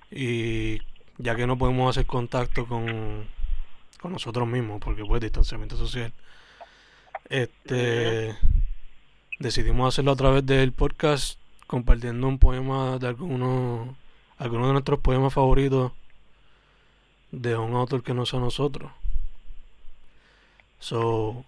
Y 0.09 0.79
ya 1.17 1.35
que 1.35 1.47
no 1.47 1.57
podemos 1.57 1.89
hacer 1.89 2.05
contacto 2.05 2.65
con, 2.65 3.27
con 3.99 4.13
nosotros 4.13 4.47
mismos, 4.47 4.79
porque 4.79 5.03
pues 5.03 5.21
distanciamiento 5.21 5.75
social 5.75 6.13
este 7.29 8.37
decidimos 9.39 9.93
hacerlo 9.93 10.11
a 10.11 10.15
través 10.15 10.45
del 10.45 10.71
podcast 10.71 11.37
compartiendo 11.67 12.25
un 12.25 12.39
poema 12.39 12.99
de 12.99 13.07
alguno 13.07 13.97
algunos 14.37 14.67
de 14.67 14.73
nuestros 14.73 14.99
poemas 14.99 15.33
favoritos 15.33 15.91
de 17.31 17.57
un 17.57 17.73
autor 17.73 18.01
que 18.01 18.13
no 18.13 18.25
sea 18.25 18.39
nosotros. 18.39 18.93
So 20.85 21.43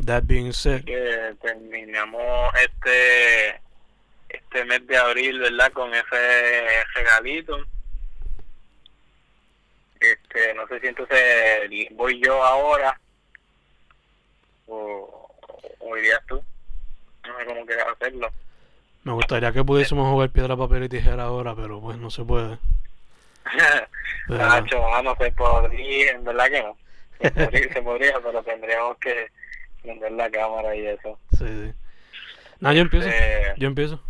that 0.00 0.26
being 0.26 0.52
said, 0.52 0.84
que 0.84 1.36
terminamos 1.40 2.52
este 2.60 3.60
este 4.28 4.64
mes 4.64 4.84
de 4.88 4.96
abril, 4.96 5.38
¿verdad? 5.38 5.70
Con 5.72 5.94
ese 5.94 6.84
regalito. 6.96 7.64
Este, 10.00 10.52
no 10.54 10.66
sé 10.66 10.80
si 10.80 10.88
entonces 10.88 11.70
voy 11.92 12.20
yo 12.20 12.42
ahora 12.42 12.98
o, 14.66 15.30
o 15.78 15.96
irías 15.96 16.20
tú. 16.26 16.42
No 17.28 17.38
sé 17.38 17.44
cómo 17.44 17.64
quieres 17.64 17.84
hacerlo. 17.86 18.32
Me 19.04 19.12
gustaría 19.12 19.52
que 19.52 19.62
pudiésemos 19.62 20.10
jugar 20.10 20.30
piedra, 20.30 20.56
papel 20.56 20.82
y 20.82 20.88
tijera 20.88 21.22
ahora, 21.22 21.54
pero 21.54 21.80
pues 21.80 21.98
no 21.98 22.10
se 22.10 22.24
puede. 22.24 22.58
Nacho, 24.28 25.02
no 25.04 25.14
se 25.14 25.30
podría, 25.30 26.10
en 26.10 26.24
verdad 26.24 26.48
que 26.48 26.62
no. 26.62 26.76
Se 27.22 27.30
podría, 27.30 27.72
se 27.72 27.82
podría, 27.82 28.12
pero 28.24 28.42
tendríamos 28.42 28.96
que 28.98 29.26
prender 29.82 30.12
la 30.12 30.30
cámara 30.30 30.74
y 30.74 30.86
eso. 30.86 31.18
Sí, 31.38 31.46
sí. 31.46 31.72
No, 32.60 32.72
yo 32.72 32.80
empiezo. 32.82 33.08
Este, 33.08 33.54
Yo 33.58 33.68
empiezo. 33.68 34.00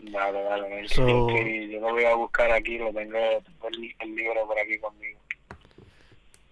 Dale, 0.00 0.42
dale. 0.42 0.88
So- 0.88 1.08
inscribí. 1.08 1.70
yo 1.72 1.80
lo 1.80 1.92
voy 1.92 2.04
a 2.04 2.14
buscar 2.14 2.50
aquí, 2.52 2.78
lo 2.78 2.92
tengo, 2.92 3.16
tengo 3.18 3.68
el, 3.72 3.94
el 4.00 4.14
libro 4.16 4.46
por 4.46 4.58
aquí 4.58 4.78
conmigo. 4.78 5.18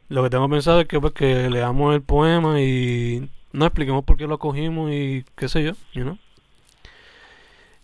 Lo 0.09 0.23
que 0.23 0.31
tengo 0.31 0.49
pensado 0.49 0.81
es 0.81 0.89
que 0.89 1.01
pues 1.01 1.13
que 1.13 1.49
leamos 1.51 1.95
el 1.95 2.03
poema 2.03 2.61
y 2.61 3.29
no 3.53 3.67
expliquemos 3.67 4.05
por 4.05 4.17
qué 4.17 4.27
lo 4.27 4.39
cogimos 4.39 4.91
y 4.93 5.25
qué 5.37 5.49
sé 5.49 5.63
yo, 5.65 5.73
you 5.93 6.03
know. 6.03 6.19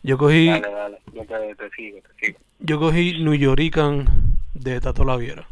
Yo 0.02 0.16
cogí, 0.16 0.46
Dale, 0.46 0.70
dale, 0.70 0.98
yo 1.12 1.24
te, 1.26 1.54
te 1.54 1.70
sigo, 1.70 1.98
te 2.00 2.26
sigo. 2.26 2.38
yo 2.60 2.78
cogí 2.78 3.18
New 3.22 3.34
Yorican 3.34 4.06
de 4.54 4.80
Tato 4.80 5.04
Laviera 5.04 5.46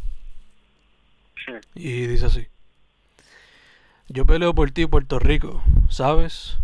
y 1.75 2.07
dice 2.07 2.27
así. 2.27 2.47
Yo 4.09 4.25
peleo 4.25 4.55
por 4.55 4.71
ti, 4.71 4.87
Puerto 4.87 5.19
Rico, 5.19 5.63
¿sabes? 5.89 6.57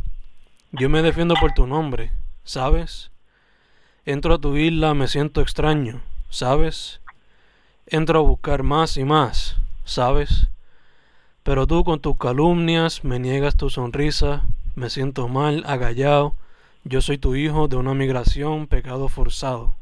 Yo 0.71 0.89
me 0.89 1.03
defiendo 1.03 1.35
por 1.35 1.53
tu 1.53 1.67
nombre, 1.67 2.13
¿sabes? 2.45 3.11
Entro 4.05 4.35
a 4.35 4.39
tu 4.39 4.57
isla, 4.57 4.95
me 4.95 5.09
siento 5.09 5.41
extraño, 5.41 6.03
¿sabes? 6.31 7.01
Entro 7.87 8.21
a 8.21 8.23
buscar 8.23 8.63
más 8.63 8.97
y 8.97 9.05
más, 9.05 9.57
¿sabes? 9.85 10.49
Pero 11.43 11.67
tú 11.67 11.85
con 11.85 12.01
tus 12.01 12.17
calumnias 12.17 13.05
me 13.05 13.19
niegas 13.19 13.57
tu 13.57 13.71
sonrisa, 13.71 14.43
me 14.75 14.89
siento 14.89 15.29
mal, 15.29 15.65
agallado, 15.67 16.35
yo 16.85 17.01
soy 17.01 17.19
tu 17.19 17.35
hijo 17.35 17.69
de 17.69 17.77
una 17.77 17.95
migración, 17.95 18.67
pecado 18.67 19.09
forzado. 19.09 19.75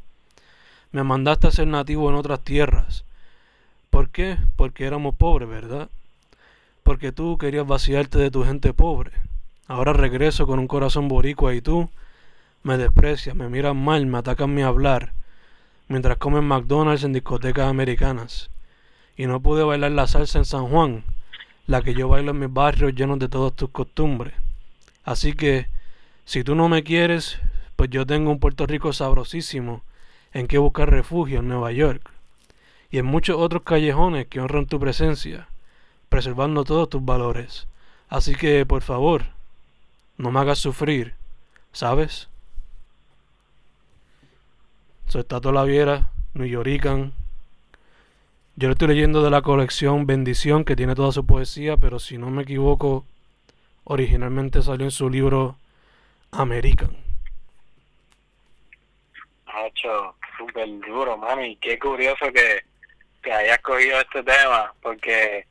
Me 0.91 1.03
mandaste 1.03 1.47
a 1.47 1.51
ser 1.51 1.67
nativo 1.67 2.09
en 2.09 2.15
otras 2.15 2.41
tierras. 2.41 3.05
¿Por 3.91 4.09
qué? 4.09 4.37
Porque 4.55 4.85
éramos 4.85 5.15
pobres, 5.15 5.49
¿verdad? 5.49 5.89
Porque 6.81 7.11
tú 7.11 7.37
querías 7.37 7.67
vaciarte 7.67 8.17
de 8.17 8.31
tu 8.31 8.43
gente 8.45 8.73
pobre. 8.73 9.11
Ahora 9.67 9.91
regreso 9.91 10.47
con 10.47 10.59
un 10.59 10.67
corazón 10.67 11.09
boricua 11.09 11.53
y 11.53 11.61
tú 11.61 11.89
me 12.63 12.77
desprecias, 12.77 13.35
me 13.35 13.49
miras 13.49 13.75
mal, 13.75 14.05
me 14.05 14.17
atacan 14.17 14.55
mi 14.55 14.61
hablar, 14.61 15.11
mientras 15.89 16.17
comen 16.17 16.45
McDonald's 16.45 17.03
en 17.03 17.11
discotecas 17.11 17.67
americanas. 17.67 18.49
Y 19.17 19.27
no 19.27 19.41
pude 19.41 19.63
bailar 19.63 19.91
la 19.91 20.07
salsa 20.07 20.39
en 20.39 20.45
San 20.45 20.67
Juan, 20.67 21.03
la 21.67 21.81
que 21.81 21.93
yo 21.93 22.07
bailo 22.07 22.31
en 22.31 22.39
mis 22.39 22.53
barrios 22.53 22.95
llenos 22.95 23.19
de 23.19 23.27
todas 23.27 23.53
tus 23.53 23.71
costumbres. 23.71 24.33
Así 25.03 25.33
que, 25.33 25.67
si 26.23 26.45
tú 26.45 26.55
no 26.55 26.69
me 26.69 26.83
quieres, 26.83 27.39
pues 27.75 27.89
yo 27.89 28.05
tengo 28.05 28.31
un 28.31 28.39
Puerto 28.39 28.65
Rico 28.65 28.93
sabrosísimo 28.93 29.83
en 30.31 30.47
que 30.47 30.57
buscar 30.59 30.89
refugio 30.89 31.39
en 31.39 31.49
Nueva 31.49 31.73
York 31.73 32.09
y 32.91 32.97
en 32.97 33.05
muchos 33.05 33.37
otros 33.37 33.63
callejones 33.63 34.27
que 34.27 34.41
honran 34.41 34.65
tu 34.67 34.79
presencia, 34.79 35.47
preservando 36.09 36.65
todos 36.65 36.89
tus 36.89 37.03
valores. 37.03 37.67
Así 38.09 38.35
que, 38.35 38.65
por 38.65 38.81
favor, 38.81 39.23
no 40.17 40.29
me 40.31 40.41
hagas 40.41 40.59
sufrir, 40.59 41.15
¿sabes? 41.71 42.27
Soy 45.07 45.23
Tato 45.23 45.53
Laviera, 45.53 46.11
New 46.33 46.45
Yorican. 46.45 47.13
Yo 48.57 48.67
lo 48.67 48.73
estoy 48.73 48.89
leyendo 48.89 49.23
de 49.23 49.29
la 49.29 49.41
colección 49.41 50.05
Bendición, 50.05 50.65
que 50.65 50.75
tiene 50.75 50.93
toda 50.93 51.13
su 51.13 51.25
poesía, 51.25 51.77
pero 51.77 51.97
si 51.97 52.17
no 52.17 52.29
me 52.29 52.43
equivoco, 52.43 53.05
originalmente 53.85 54.61
salió 54.61 54.85
en 54.85 54.91
su 54.91 55.09
libro 55.09 55.55
American. 56.31 56.97
Ha 59.45 59.67
hecho 59.67 60.15
súper 60.37 60.67
duro, 60.81 61.17
y 61.45 61.55
qué 61.55 61.79
curioso 61.79 62.25
que, 62.33 62.70
que 63.21 63.31
hayas 63.31 63.59
cogido 63.59 63.99
este 63.99 64.23
tema, 64.23 64.73
porque 64.81 65.45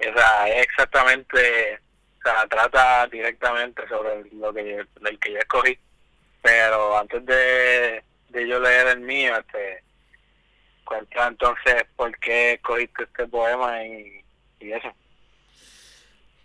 o 0.00 0.46
es 0.46 0.62
exactamente, 0.62 1.78
o 2.18 2.22
sea, 2.22 2.46
trata 2.48 3.06
directamente 3.08 3.86
sobre 3.88 4.24
lo 4.32 4.52
que 4.52 4.76
el 4.78 5.18
que 5.18 5.32
yo 5.32 5.38
escogí, 5.38 5.78
pero 6.42 6.98
antes 6.98 7.24
de 7.26 8.02
de 8.30 8.48
yo 8.48 8.60
leer 8.60 8.86
el 8.88 9.00
mío, 9.00 9.36
este, 9.36 9.82
cuenta 10.84 11.28
entonces 11.28 11.84
por 11.96 12.16
qué 12.18 12.54
escogiste 12.54 13.04
este 13.04 13.26
poema 13.26 13.84
y, 13.84 14.24
y 14.60 14.72
eso. 14.72 14.88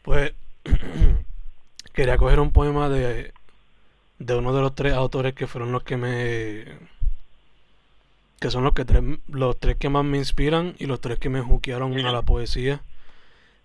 Pues 0.01 0.33
quería 1.93 2.17
coger 2.17 2.39
un 2.39 2.51
poema 2.51 2.89
de, 2.89 3.33
de 4.19 4.35
uno 4.35 4.53
de 4.53 4.61
los 4.61 4.75
tres 4.75 4.93
autores 4.93 5.33
que 5.33 5.47
fueron 5.47 5.71
los 5.71 5.83
que 5.83 5.97
me 5.97 6.65
que 8.45 8.51
son 8.51 8.63
los 8.63 8.73
que 8.73 8.85
tres, 8.85 9.01
los 9.27 9.59
tres 9.59 9.75
que 9.75 9.89
más 9.89 10.05
me 10.05 10.19
inspiran 10.19 10.75
y 10.77 10.85
los 10.85 11.01
tres 11.01 11.17
que 11.17 11.29
me 11.29 11.41
juquearon 11.41 11.97
a 11.97 12.11
la 12.11 12.21
poesía. 12.21 12.83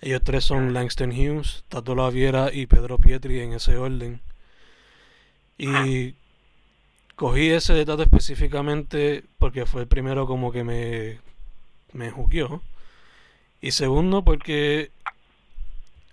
Ellos 0.00 0.22
tres 0.24 0.42
son 0.42 0.72
Langston 0.72 1.10
Hughes, 1.10 1.64
Tato 1.68 1.94
Laviera 1.94 2.50
y 2.50 2.64
Pedro 2.64 2.96
Pietri 2.96 3.40
en 3.40 3.52
ese 3.52 3.76
orden. 3.76 4.22
Y 5.58 6.14
Cogí 7.14 7.50
ese 7.50 7.74
detalle 7.74 8.04
específicamente 8.04 9.22
porque 9.38 9.66
fue 9.66 9.82
el 9.82 9.86
primero 9.86 10.26
como 10.26 10.50
que 10.50 10.64
me, 10.64 11.20
me 11.92 12.10
juqueó. 12.10 12.62
Y 13.60 13.72
segundo 13.72 14.24
porque 14.24 14.92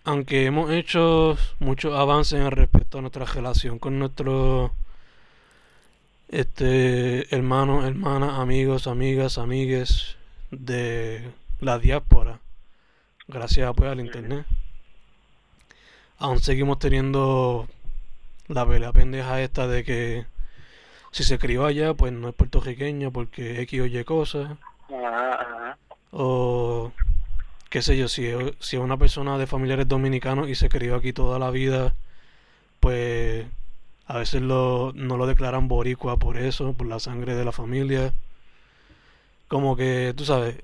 aunque 0.03 0.45
hemos 0.45 0.71
hecho 0.71 1.37
muchos 1.59 1.97
avances 1.97 2.41
en 2.41 2.51
respecto 2.51 2.97
a 2.97 3.01
nuestra 3.01 3.23
relación 3.23 3.79
con 3.79 3.97
nuestros 3.97 4.71
este, 6.29 7.33
hermanos, 7.33 7.85
hermanas, 7.85 8.39
amigos, 8.39 8.87
amigas, 8.87 9.37
amigues 9.37 10.17
de 10.51 11.31
la 11.59 11.79
diáspora, 11.79 12.39
gracias 13.27 13.73
pues, 13.75 13.89
al 13.89 13.99
internet, 13.99 14.45
aún 16.17 16.39
seguimos 16.39 16.79
teniendo 16.79 17.67
la 18.47 18.65
pelea 18.65 18.91
pendeja 18.91 19.41
esta 19.41 19.67
de 19.67 19.83
que 19.83 20.25
si 21.11 21.23
se 21.23 21.39
crió 21.39 21.65
allá, 21.65 21.93
pues 21.93 22.13
no 22.13 22.29
es 22.29 22.35
puertorriqueño 22.35 23.11
porque 23.11 23.61
X 23.61 23.81
o 23.81 23.85
Y 23.85 24.03
cosas. 24.03 24.57
O 26.11 26.91
qué 27.69 27.81
sé 27.81 27.97
yo, 27.97 28.07
si, 28.07 28.29
si 28.59 28.75
es 28.77 28.81
una 28.81 28.97
persona 28.97 29.37
de 29.37 29.47
familiares 29.47 29.87
dominicanos 29.87 30.49
y 30.49 30.55
se 30.55 30.69
crió 30.69 30.95
aquí 30.95 31.13
toda 31.13 31.39
la 31.39 31.51
vida, 31.51 31.95
pues 32.79 33.45
a 34.07 34.17
veces 34.17 34.41
lo, 34.41 34.93
no 34.95 35.17
lo 35.17 35.27
declaran 35.27 35.67
boricua 35.67 36.17
por 36.17 36.37
eso, 36.37 36.73
por 36.73 36.87
la 36.87 36.99
sangre 36.99 37.35
de 37.35 37.45
la 37.45 37.51
familia. 37.51 38.13
Como 39.49 39.75
que, 39.75 40.13
tú 40.15 40.23
sabes, 40.25 40.57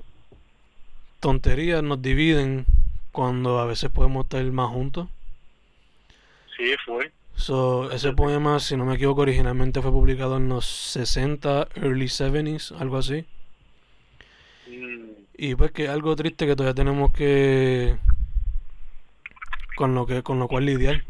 tonterías 1.19 1.83
nos 1.83 2.01
dividen 2.01 2.65
cuando 3.11 3.59
a 3.59 3.65
veces 3.65 3.89
podemos 3.89 4.25
estar 4.25 4.43
más 4.45 4.69
juntos. 4.69 5.09
Sí, 6.57 6.73
fue. 6.85 7.11
So, 7.35 7.91
ese 7.91 8.13
poema, 8.13 8.59
si 8.59 8.77
no 8.77 8.85
me 8.85 8.95
equivoco, 8.95 9.21
originalmente 9.21 9.81
fue 9.81 9.91
publicado 9.91 10.37
en 10.37 10.49
los 10.49 10.65
60, 10.65 11.67
early 11.75 12.05
70s, 12.05 12.79
algo 12.79 12.97
así. 12.97 13.25
Mm. 14.67 15.09
Y 15.37 15.55
pues 15.55 15.71
que 15.71 15.89
algo 15.89 16.15
triste 16.15 16.45
que 16.45 16.55
todavía 16.55 16.75
tenemos 16.75 17.11
que 17.11 17.97
con 19.75 19.95
lo 19.95 20.05
que 20.05 20.23
con 20.23 20.39
lo 20.39 20.47
cual 20.47 20.65
lidiar. 20.65 21.03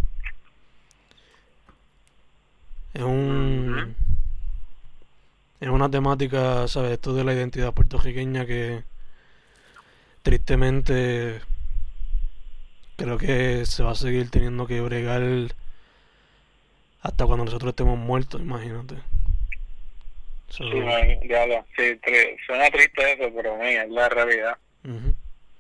Es 2.93 3.01
un 3.01 3.95
es 5.60 5.69
una 5.69 5.89
temática, 5.89 6.67
¿sabes? 6.67 6.91
Esto 6.91 7.13
de 7.13 7.23
la 7.23 7.34
identidad 7.34 7.73
puertorriqueña 7.73 8.45
que 8.45 8.84
tristemente 10.21 11.41
creo 12.97 13.17
que 13.17 13.65
se 13.65 13.82
va 13.82 13.91
a 13.91 13.95
seguir 13.95 14.29
teniendo 14.29 14.67
que 14.67 14.82
bregar 14.82 15.21
hasta 17.01 17.25
cuando 17.25 17.45
nosotros 17.45 17.69
estemos 17.69 17.97
muertos, 17.97 18.41
imagínate. 18.41 18.95
sí, 20.49 20.63
ya 21.27 21.47
lo, 21.47 21.65
sí, 21.77 21.99
suena 22.45 22.69
triste 22.69 23.13
eso, 23.13 23.32
pero 23.36 23.58
mira, 23.58 23.84
es 23.84 23.89
la 23.89 24.10
realidad. 24.10 24.58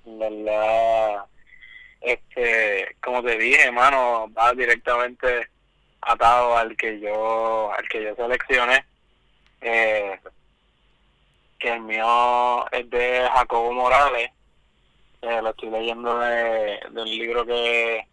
La 0.05 0.29
verdad, 0.29 1.25
este, 2.01 2.95
como 3.01 3.23
te 3.23 3.37
dije, 3.37 3.63
hermano, 3.67 4.29
va 4.37 4.53
directamente 4.53 5.47
atado 6.05 6.57
al 6.57 6.75
que 6.75 6.99
yo, 6.99 7.71
al 7.71 7.87
que 7.87 8.03
yo 8.03 8.15
seleccioné. 8.15 8.85
Eh, 9.61 10.19
que 11.59 11.69
el 11.69 11.81
mío 11.81 12.69
es 12.71 12.89
de 12.89 13.27
Jacobo 13.33 13.71
Morales. 13.73 14.31
Lo 15.21 15.49
estoy 15.51 15.69
leyendo 15.69 16.19
de, 16.19 16.79
del 16.91 17.05
libro 17.05 17.45
que 17.45 18.05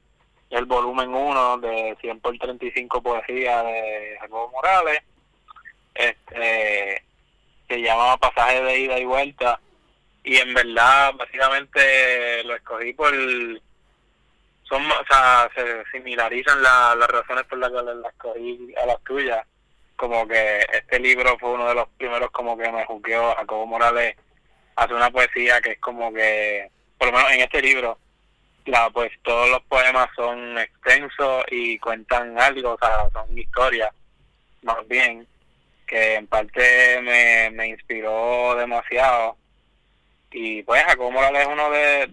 el 0.51 0.65
volumen 0.65 1.13
1 1.13 1.59
de 1.59 1.97
100 2.01 2.21
por 2.21 2.37
35 2.39 3.03
poesía 3.03 3.63
de 3.63 4.17
Jacobo 4.21 4.51
Morales, 4.51 5.01
este, 5.95 7.03
se 7.69 7.81
llamaba 7.81 8.17
Pasaje 8.17 8.63
de 8.63 8.79
Ida 8.79 8.99
y 8.99 9.05
Vuelta, 9.05 9.61
y 10.25 10.37
en 10.37 10.53
verdad, 10.55 11.15
básicamente 11.15 12.45
lo 12.45 12.57
escogí 12.57 12.93
por. 12.93 13.15
Son, 14.71 14.83
o 14.87 15.05
sea, 15.11 15.51
se 15.55 15.85
similarizan 15.93 16.63
las 16.63 16.97
razones 17.09 17.45
por 17.45 17.59
las 17.59 17.69
cuales 17.71 17.97
las 17.97 18.13
escogí 18.13 18.75
a 18.83 18.87
las 18.87 19.03
tuyas. 19.05 19.47
Como 19.97 20.27
que 20.27 20.65
este 20.73 20.99
libro 20.99 21.37
fue 21.39 21.51
uno 21.51 21.69
de 21.69 21.75
los 21.75 21.89
primeros, 21.99 22.31
como 22.31 22.57
que 22.57 22.73
me 22.73 22.87
juzgueó. 22.87 23.35
Jacobo 23.35 23.67
Morales 23.67 24.17
hace 24.77 24.95
una 24.95 25.11
poesía 25.11 25.61
que 25.61 25.73
es 25.73 25.81
como 25.81 26.11
que, 26.15 26.71
por 26.97 27.09
lo 27.09 27.19
menos 27.19 27.33
en 27.33 27.41
este 27.41 27.61
libro, 27.61 27.99
Claro, 28.65 28.93
pues 28.93 29.11
todos 29.23 29.49
los 29.49 29.63
poemas 29.63 30.09
son 30.15 30.59
extensos 30.59 31.45
y 31.51 31.79
cuentan 31.79 32.39
algo, 32.39 32.75
o 32.75 32.79
sea, 32.79 33.09
son 33.13 33.37
historias, 33.37 33.91
más 34.63 34.87
bien, 34.87 35.27
que 35.87 36.15
en 36.17 36.27
parte 36.27 37.01
me, 37.03 37.51
me 37.51 37.69
inspiró 37.69 38.55
demasiado. 38.57 39.37
Y 40.31 40.63
pues 40.63 40.85
Jacobo 40.85 41.11
Morales 41.11 41.43
es 41.43 41.49
uno 41.49 41.71
de, 41.71 42.11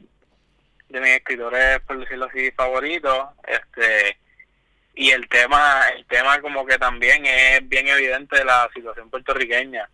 de 0.89 0.99
mis 0.99 1.09
escritores, 1.11 1.79
por 1.81 1.99
decirlo 1.99 2.25
así, 2.25 2.51
favoritos. 2.51 3.27
este 3.47 4.17
Y 4.95 5.11
el 5.11 5.27
tema, 5.29 5.83
el 5.95 6.05
tema 6.05 6.39
como 6.41 6.65
que 6.65 6.77
también 6.77 7.25
es 7.25 7.67
bien 7.67 7.87
evidente 7.87 8.37
de 8.37 8.45
la 8.45 8.69
situación 8.73 9.09
puertorriqueña. 9.09 9.89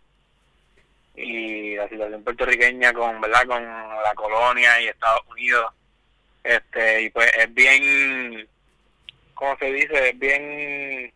Y 1.16 1.76
la 1.76 1.88
situación 1.88 2.24
puertorriqueña 2.24 2.92
con, 2.92 3.20
¿verdad? 3.20 3.46
con 3.46 3.62
la 3.62 4.14
colonia 4.14 4.80
y 4.80 4.88
Estados 4.88 5.22
Unidos 5.28 5.72
este 6.44 7.02
y 7.02 7.10
pues 7.10 7.32
es 7.38 7.54
bien 7.54 8.46
cómo 9.32 9.56
se 9.56 9.72
dice 9.72 10.10
es 10.10 10.18
bien 10.18 11.10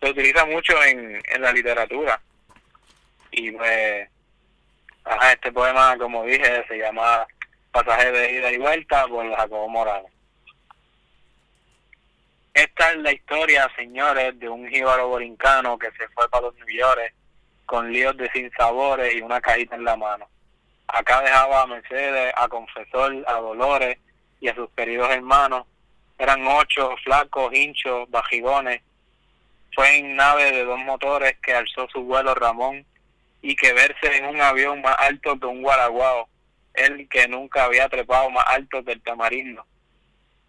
se 0.00 0.10
utiliza 0.10 0.44
mucho 0.44 0.82
en, 0.84 1.22
en 1.32 1.42
la 1.42 1.52
literatura. 1.52 2.20
Y 3.30 3.50
pues, 3.52 4.08
ajá, 5.04 5.32
este 5.32 5.50
poema, 5.50 5.96
como 5.96 6.24
dije, 6.24 6.64
se 6.68 6.76
llama 6.76 7.26
Pasaje 7.74 8.12
de 8.12 8.32
ida 8.34 8.52
y 8.52 8.58
vuelta 8.58 9.04
por 9.08 9.28
Jacobo 9.34 9.68
Morales. 9.68 10.12
Esta 12.54 12.92
es 12.92 12.98
la 12.98 13.10
historia, 13.10 13.68
señores, 13.74 14.38
de 14.38 14.48
un 14.48 14.68
jíbaro 14.68 15.08
borincano 15.08 15.76
que 15.76 15.90
se 15.98 16.06
fue 16.10 16.28
para 16.28 16.42
los 16.42 16.54
New 16.54 16.66
con 17.66 17.92
líos 17.92 18.16
de 18.16 18.30
sinsabores 18.30 19.16
y 19.16 19.22
una 19.22 19.40
cajita 19.40 19.74
en 19.74 19.82
la 19.82 19.96
mano. 19.96 20.28
Acá 20.86 21.20
dejaba 21.22 21.62
a 21.62 21.66
Mercedes, 21.66 22.32
a 22.36 22.46
Confesor, 22.46 23.24
a 23.26 23.40
Dolores 23.40 23.98
y 24.38 24.46
a 24.46 24.54
sus 24.54 24.70
queridos 24.76 25.10
hermanos. 25.10 25.66
Eran 26.16 26.46
ocho, 26.46 26.94
flacos, 27.02 27.52
hinchos, 27.52 28.08
bajigones. 28.08 28.82
Fue 29.74 29.96
en 29.96 30.14
nave 30.14 30.52
de 30.52 30.64
dos 30.64 30.78
motores 30.78 31.36
que 31.42 31.54
alzó 31.54 31.88
su 31.88 32.04
vuelo 32.04 32.36
Ramón 32.36 32.86
y 33.42 33.56
que 33.56 33.72
verse 33.72 34.16
en 34.16 34.26
un 34.26 34.40
avión 34.40 34.80
más 34.80 34.94
alto 35.00 35.36
que 35.40 35.46
un 35.46 35.60
guaraguao, 35.60 36.28
él 36.74 37.08
que 37.08 37.28
nunca 37.28 37.64
había 37.64 37.88
trepado 37.88 38.30
más 38.30 38.44
alto 38.48 38.82
del 38.82 39.00
tamarindo. 39.02 39.64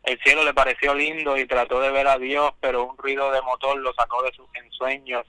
El 0.03 0.19
cielo 0.21 0.43
le 0.43 0.53
pareció 0.53 0.93
lindo 0.93 1.37
y 1.37 1.47
trató 1.47 1.79
de 1.79 1.91
ver 1.91 2.07
a 2.07 2.17
Dios, 2.17 2.53
pero 2.59 2.83
un 2.85 2.97
ruido 2.97 3.31
de 3.31 3.41
motor 3.41 3.77
lo 3.79 3.93
sacó 3.93 4.21
de 4.23 4.33
sus 4.33 4.47
ensueños 4.53 5.25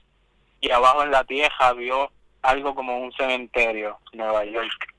y 0.59 0.71
abajo 0.71 1.03
en 1.03 1.11
la 1.11 1.23
tierra 1.23 1.73
vio 1.73 2.11
algo 2.41 2.75
como 2.75 2.99
un 2.99 3.11
cementerio, 3.13 3.99
Nueva 4.13 4.45
York. 4.45 4.93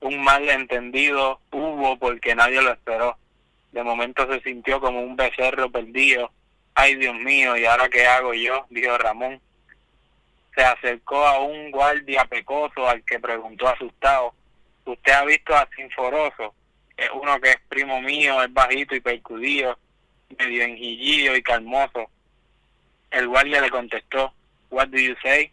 Un 0.00 0.22
malentendido 0.22 1.40
hubo 1.50 1.96
porque 1.98 2.34
nadie 2.34 2.60
lo 2.60 2.72
esperó. 2.72 3.16
De 3.72 3.82
momento 3.82 4.26
se 4.30 4.40
sintió 4.42 4.80
como 4.80 5.00
un 5.00 5.16
becerro 5.16 5.70
perdido. 5.70 6.30
Ay, 6.74 6.96
Dios 6.96 7.14
mío, 7.14 7.56
¿y 7.56 7.64
ahora 7.64 7.88
qué 7.88 8.06
hago 8.06 8.34
yo? 8.34 8.66
dijo 8.70 8.96
Ramón. 8.98 9.40
Se 10.54 10.62
acercó 10.62 11.26
a 11.26 11.38
un 11.40 11.70
guardia 11.70 12.24
pecoso 12.26 12.88
al 12.88 13.04
que 13.04 13.18
preguntó 13.18 13.68
asustado, 13.68 14.34
¿usted 14.84 15.12
ha 15.12 15.24
visto 15.24 15.54
a 15.54 15.68
Sinforoso? 15.74 16.54
Es 16.96 17.10
uno 17.12 17.40
que 17.40 17.50
es 17.50 17.60
primo 17.68 18.00
mío, 18.00 18.42
es 18.42 18.52
bajito 18.52 18.94
y 18.94 19.00
percudido, 19.00 19.78
medio 20.38 20.64
enjillillo 20.64 21.34
y 21.34 21.42
calmoso. 21.42 22.08
El 23.10 23.28
guardia 23.28 23.60
le 23.60 23.70
contestó, 23.70 24.32
What 24.70 24.88
do 24.88 24.98
you 24.98 25.14
say? 25.22 25.52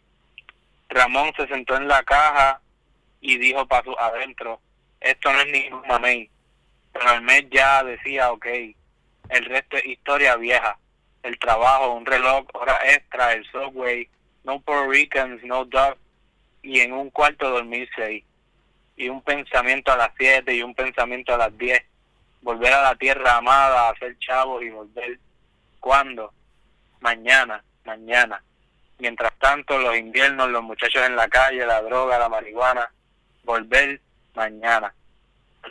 Ramón 0.89 1.31
se 1.37 1.47
sentó 1.47 1.75
en 1.77 1.87
la 1.87 2.03
caja 2.03 2.59
y 3.21 3.37
dijo 3.37 3.65
para 3.67 3.83
su 3.83 3.97
adentro, 3.97 4.59
esto 4.99 5.31
no 5.31 5.39
es 5.41 5.51
ningún 5.51 5.87
mamey. 5.87 6.29
Pero 6.91 7.13
el 7.13 7.21
mes 7.21 7.45
ya 7.51 7.83
decía, 7.83 8.31
ok, 8.31 8.45
el 9.29 9.45
resto 9.45 9.77
es 9.77 9.85
historia 9.85 10.35
vieja. 10.35 10.77
El 11.23 11.37
trabajo, 11.39 11.93
un 11.93 12.05
reloj, 12.05 12.45
hora 12.53 12.79
extra, 12.93 13.33
el 13.33 13.45
subway, 13.51 14.09
no 14.43 14.59
Puerto 14.59 14.89
Ricans, 14.89 15.43
no 15.43 15.65
dog, 15.65 15.97
y 16.63 16.79
en 16.79 16.93
un 16.93 17.09
cuarto 17.09 17.49
dormir 17.49 17.89
seis. 17.95 18.23
Y 18.95 19.09
un 19.09 19.21
pensamiento 19.21 19.91
a 19.91 19.97
las 19.97 20.11
siete 20.17 20.53
y 20.53 20.61
un 20.61 20.75
pensamiento 20.75 21.33
a 21.33 21.37
las 21.37 21.57
diez. 21.57 21.83
Volver 22.41 22.73
a 22.73 22.81
la 22.81 22.95
tierra 22.95 23.37
amada, 23.37 23.89
a 23.89 23.95
ser 23.95 24.17
chavos 24.19 24.63
y 24.63 24.69
volver. 24.69 25.19
¿Cuándo? 25.79 26.33
Mañana, 26.99 27.63
mañana. 27.85 28.43
Mientras 28.99 29.33
tanto, 29.39 29.79
los 29.79 29.97
inviernos, 29.97 30.49
los 30.49 30.63
muchachos 30.63 31.03
en 31.05 31.15
la 31.15 31.27
calle, 31.27 31.65
la 31.65 31.81
droga, 31.81 32.19
la 32.19 32.29
marihuana, 32.29 32.91
volver 33.43 33.99
mañana. 34.35 34.93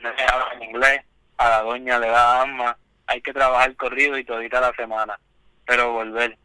No 0.02 0.09
habla 0.09 0.64
inglés, 0.64 1.02
a 1.37 1.48
la 1.48 1.62
doña 1.62 1.98
le 1.98 2.09
da 2.09 2.42
alma, 2.42 2.76
hay 3.06 3.20
que 3.22 3.33
trabajar 3.33 3.74
corrido 3.76 4.18
y 4.18 4.24
todita 4.24 4.61
la 4.61 4.72
semana, 4.74 5.18
pero 5.66 5.92
volver, 5.92 6.37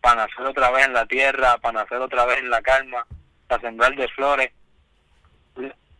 para 0.00 0.26
nacer 0.26 0.44
otra 0.44 0.70
vez 0.70 0.86
en 0.86 0.92
la 0.92 1.06
tierra, 1.06 1.58
para 1.58 1.80
nacer 1.80 1.98
otra 1.98 2.26
vez 2.26 2.38
en 2.38 2.50
la 2.50 2.60
calma, 2.60 3.06
para 3.46 3.62
sembrar 3.62 3.94
de 3.94 4.08
flores, 4.08 4.52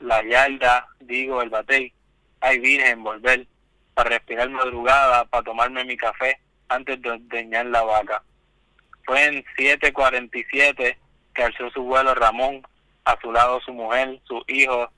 la 0.02 0.22
yarda, 0.22 0.88
digo, 1.00 1.42
el 1.42 1.50
batey, 1.50 1.92
hay 2.40 2.58
virgen, 2.58 3.02
volver, 3.02 3.46
para 3.94 4.10
respirar 4.10 4.48
madrugada, 4.50 5.24
para 5.26 5.44
tomarme 5.44 5.84
mi 5.84 5.96
café 5.96 6.38
antes 6.68 7.00
de 7.02 7.10
ordeñar 7.10 7.66
la 7.66 7.82
vaca. 7.82 8.22
Fue 9.04 9.24
en 9.24 9.44
7.47 9.56 10.96
que 11.34 11.42
alzó 11.42 11.70
su 11.70 11.82
vuelo 11.82 12.14
Ramón, 12.14 12.62
a 13.04 13.18
su 13.20 13.32
lado 13.32 13.60
su 13.60 13.72
mujer, 13.72 14.20
sus 14.24 14.42
hijos, 14.48 14.88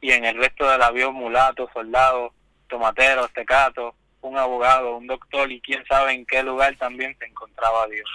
y 0.00 0.12
en 0.12 0.24
el 0.24 0.36
resto 0.36 0.68
del 0.68 0.82
avión 0.82 1.14
mulatos, 1.14 1.70
soldados, 1.72 2.32
tomateros, 2.68 3.32
tecatos, 3.32 3.94
un 4.22 4.38
abogado, 4.38 4.96
un 4.96 5.06
doctor 5.06 5.50
y 5.50 5.60
quién 5.60 5.84
sabe 5.86 6.12
en 6.12 6.24
qué 6.26 6.42
lugar 6.42 6.76
también 6.76 7.16
se 7.18 7.26
encontraba 7.26 7.86
Dios. 7.88 8.08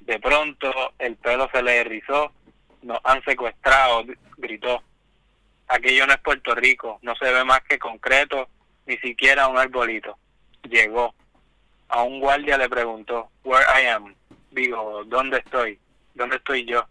De 0.00 0.18
pronto 0.20 0.72
el 0.98 1.16
pelo 1.16 1.48
se 1.52 1.62
le 1.62 1.78
erizó, 1.78 2.32
nos 2.82 2.98
han 3.04 3.22
secuestrado, 3.24 4.04
gritó. 4.36 4.82
Aquello 5.68 6.06
no 6.06 6.12
es 6.12 6.20
Puerto 6.20 6.54
Rico, 6.54 6.98
no 7.02 7.16
se 7.16 7.32
ve 7.32 7.44
más 7.44 7.60
que 7.62 7.78
concreto, 7.78 8.48
ni 8.86 8.96
siquiera 8.98 9.48
un 9.48 9.58
arbolito. 9.58 10.16
Llegó, 10.62 11.14
a 11.88 12.02
un 12.02 12.20
guardia 12.20 12.56
le 12.56 12.68
preguntó, 12.68 13.30
where 13.44 13.64
I 13.64 13.86
am, 13.86 14.14
digo, 14.50 15.04
¿dónde 15.04 15.38
estoy? 15.38 15.78
¿Dónde 16.14 16.36
estoy 16.36 16.64
yo? 16.64 16.86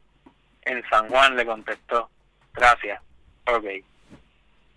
En 0.63 0.83
San 0.89 1.07
Juan 1.09 1.35
le 1.35 1.45
contestó, 1.45 2.09
gracias, 2.53 3.01
ok. 3.45 3.65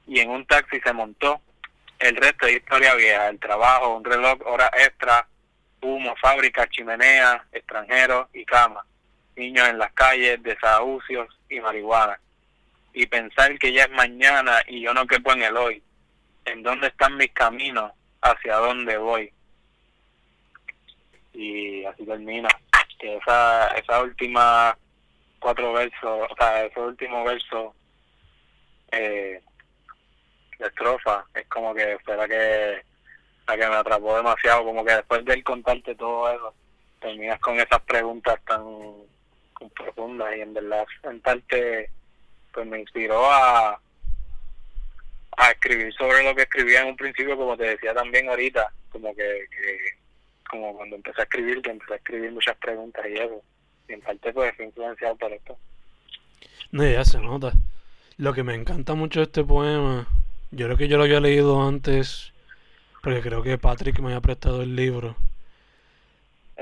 Y 0.06 0.20
en 0.20 0.30
un 0.30 0.46
taxi 0.46 0.80
se 0.80 0.92
montó, 0.92 1.40
el 1.98 2.16
resto 2.16 2.46
de 2.46 2.54
historia 2.54 2.94
vieja, 2.94 3.28
el 3.28 3.40
trabajo, 3.40 3.96
un 3.96 4.04
reloj, 4.04 4.38
hora 4.46 4.70
extra, 4.76 5.26
humo, 5.82 6.14
fábrica, 6.20 6.68
chimenea, 6.68 7.44
extranjeros 7.52 8.28
y 8.32 8.44
cama, 8.44 8.84
niños 9.37 9.68
en 9.68 9.78
las 9.78 9.92
calles, 9.92 10.42
desahucios 10.42 11.28
y 11.48 11.61
marihuana. 11.61 12.18
Y 12.98 13.06
pensar 13.06 13.56
que 13.61 13.72
ya 13.72 13.84
es 13.84 13.90
mañana 13.92 14.61
y 14.66 14.80
yo 14.80 14.92
no 14.92 15.06
quepo 15.06 15.32
en 15.32 15.42
el 15.42 15.56
hoy. 15.56 15.80
¿En 16.44 16.64
dónde 16.64 16.88
están 16.88 17.16
mis 17.16 17.30
caminos? 17.32 17.92
¿Hacia 18.20 18.56
dónde 18.56 18.98
voy? 18.98 19.32
y 21.38 21.84
así 21.84 22.04
termina. 22.04 22.48
Que 22.98 23.16
esa, 23.16 23.68
esa 23.68 24.02
última 24.02 24.76
cuatro 25.38 25.72
versos, 25.72 26.28
o 26.28 26.34
sea, 26.37 26.64
ese 26.64 26.80
último 26.80 27.22
verso 27.22 27.72
eh, 28.90 29.40
de 30.58 30.66
estrofa, 30.66 31.24
es 31.34 31.46
como 31.46 31.72
que 31.72 31.96
la 32.08 32.26
que, 32.26 32.82
la 33.46 33.56
que 33.56 33.68
me 33.68 33.76
atrapó 33.76 34.16
demasiado, 34.16 34.64
como 34.64 34.84
que 34.84 34.94
después 34.94 35.24
de 35.24 35.34
él 35.34 35.44
contarte 35.44 35.94
todo 35.94 36.28
eso, 36.28 36.54
terminas 37.00 37.38
con 37.38 37.54
esas 37.54 37.80
preguntas 37.82 38.40
tan, 38.44 38.64
profundas 39.76 40.37
y 40.37 40.40
en 40.40 40.54
verdad 40.54 40.84
sentarte 41.00 41.90
pues 42.59 42.71
me 42.71 42.81
inspiró 42.81 43.31
a 43.31 43.81
a 45.37 45.51
escribir 45.53 45.94
sobre 45.94 46.25
lo 46.25 46.35
que 46.35 46.42
escribía 46.42 46.83
en 46.83 46.88
un 46.88 46.97
principio 46.97 47.37
como 47.37 47.57
te 47.57 47.64
decía 47.64 47.94
también 47.94 48.29
ahorita 48.29 48.73
como 48.90 49.14
que, 49.14 49.44
que 49.51 49.79
como 50.51 50.75
cuando 50.75 50.97
empecé 50.97 51.21
a 51.21 51.25
escribir, 51.25 51.62
que 51.62 51.71
empecé 51.71 51.92
a 51.92 51.97
escribir 51.97 52.33
muchas 52.33 52.57
preguntas 52.57 53.05
y 53.09 53.12
eso. 53.12 53.40
Y 53.88 53.92
en 53.92 54.01
parte 54.01 54.33
pues 54.33 54.57
fue 54.57 54.64
influenciado 54.64 55.14
por 55.16 55.33
esto. 55.33 55.57
No, 56.73 56.85
ya 56.85 57.05
se 57.05 57.21
nota. 57.21 57.53
Lo 58.16 58.33
que 58.33 58.42
me 58.42 58.55
encanta 58.55 58.94
mucho 58.94 59.21
de 59.21 59.27
este 59.27 59.44
poema, 59.44 60.09
yo 60.51 60.66
creo 60.66 60.77
que 60.77 60.88
yo 60.88 60.97
lo 60.97 61.05
había 61.05 61.21
leído 61.21 61.62
antes, 61.62 62.33
porque 63.03 63.21
creo 63.21 63.42
que 63.42 63.59
Patrick 63.59 64.01
me 64.01 64.07
había 64.07 64.21
prestado 64.21 64.62
el 64.62 64.75
libro. 64.75 65.14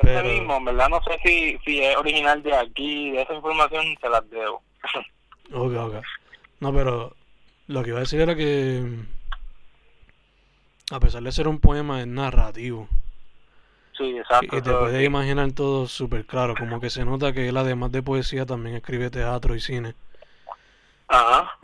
Pero... 0.02 0.28
mismo, 0.28 0.56
en 0.56 0.64
verdad 0.66 0.90
no 0.90 1.00
sé 1.04 1.18
si, 1.24 1.58
si 1.64 1.82
es 1.82 1.96
original 1.96 2.42
de 2.42 2.54
aquí, 2.54 3.12
de 3.12 3.22
esa 3.22 3.32
información 3.32 3.96
se 3.98 4.08
las 4.10 4.28
debo. 4.28 4.62
ok, 5.52 5.74
ok. 5.74 5.94
No, 6.60 6.72
pero 6.72 7.14
lo 7.66 7.82
que 7.82 7.90
iba 7.90 7.98
a 7.98 8.02
decir 8.02 8.20
era 8.20 8.34
que, 8.34 8.84
a 10.90 11.00
pesar 11.00 11.22
de 11.22 11.32
ser 11.32 11.48
un 11.48 11.60
poema, 11.60 12.00
es 12.00 12.06
narrativo. 12.06 12.88
Sí, 13.96 14.16
exacto. 14.16 14.56
Y 14.56 14.62
te 14.62 14.72
puedes 14.72 15.04
imaginar 15.04 15.52
todo 15.52 15.86
súper 15.88 16.26
claro, 16.26 16.54
como 16.54 16.80
que 16.80 16.90
se 16.90 17.04
nota 17.04 17.32
que 17.32 17.48
él 17.48 17.56
además 17.56 17.92
de 17.92 18.02
poesía 18.02 18.44
también 18.44 18.76
escribe 18.76 19.10
teatro 19.10 19.54
y 19.54 19.60
cine. 19.60 19.94
Ajá. 21.08 21.58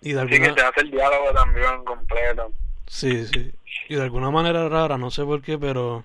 y 0.00 0.12
de 0.12 0.20
alguna... 0.20 0.36
Sí, 0.36 0.42
que 0.42 0.52
te 0.52 0.62
hace 0.62 0.80
el 0.80 0.90
diálogo 0.90 1.32
también 1.32 1.84
completo. 1.84 2.52
Sí, 2.86 3.26
sí. 3.26 3.52
Y 3.88 3.94
de 3.94 4.02
alguna 4.02 4.30
manera 4.30 4.68
rara, 4.68 4.98
no 4.98 5.10
sé 5.10 5.24
por 5.24 5.40
qué, 5.42 5.58
pero 5.58 6.04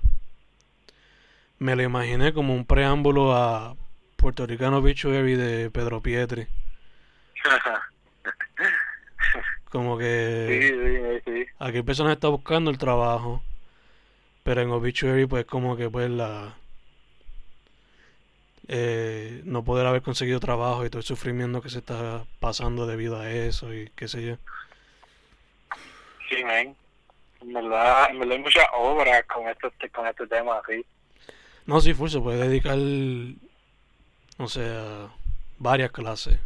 me 1.59 1.75
lo 1.75 1.83
imaginé 1.83 2.33
como 2.33 2.53
un 2.53 2.65
preámbulo 2.65 3.35
a 3.35 3.75
Puerto 4.23 4.47
Ricano 4.47 4.77
Obituary 4.77 5.35
de 5.35 5.69
Pedro 5.69 6.01
Pietri. 6.01 6.47
como 9.69 9.97
que 9.97 11.21
sí, 11.25 11.31
sí, 11.33 11.45
sí. 11.45 11.45
aquí 11.59 11.81
personas 11.81 12.13
está 12.13 12.29
buscando 12.29 12.71
el 12.71 12.77
trabajo 12.77 13.43
pero 14.43 14.61
en 14.61 14.71
Obituary, 14.71 15.25
pues, 15.25 15.45
como 15.45 15.77
que, 15.77 15.89
pues, 15.89 16.09
la. 16.09 16.55
Eh, 18.67 19.41
no 19.43 19.63
poder 19.63 19.85
haber 19.85 20.01
conseguido 20.01 20.39
trabajo 20.39 20.85
y 20.85 20.89
todo 20.89 20.99
el 20.99 21.05
sufrimiento 21.05 21.61
que 21.61 21.69
se 21.69 21.79
está 21.79 22.23
pasando 22.39 22.87
debido 22.87 23.19
a 23.19 23.29
eso 23.29 23.73
y 23.73 23.89
qué 23.95 24.07
sé 24.07 24.25
yo. 24.25 24.35
Sí, 26.29 26.43
man. 26.45 26.73
en 27.41 27.53
verdad, 27.53 28.09
en 28.09 28.19
verdad 28.19 28.37
hay 28.37 28.41
muchas 28.41 28.65
obras 28.73 29.23
con 29.25 29.49
este, 29.49 29.89
con 29.89 30.07
este 30.07 30.27
tema, 30.27 30.59
así. 30.59 30.85
No, 31.65 31.81
sí, 31.81 31.93
full, 31.93 32.09
se 32.09 32.21
puede 32.21 32.47
dedicar, 32.47 32.77
o 34.37 34.47
sea, 34.47 35.09
varias 35.57 35.91
clases 35.91 36.39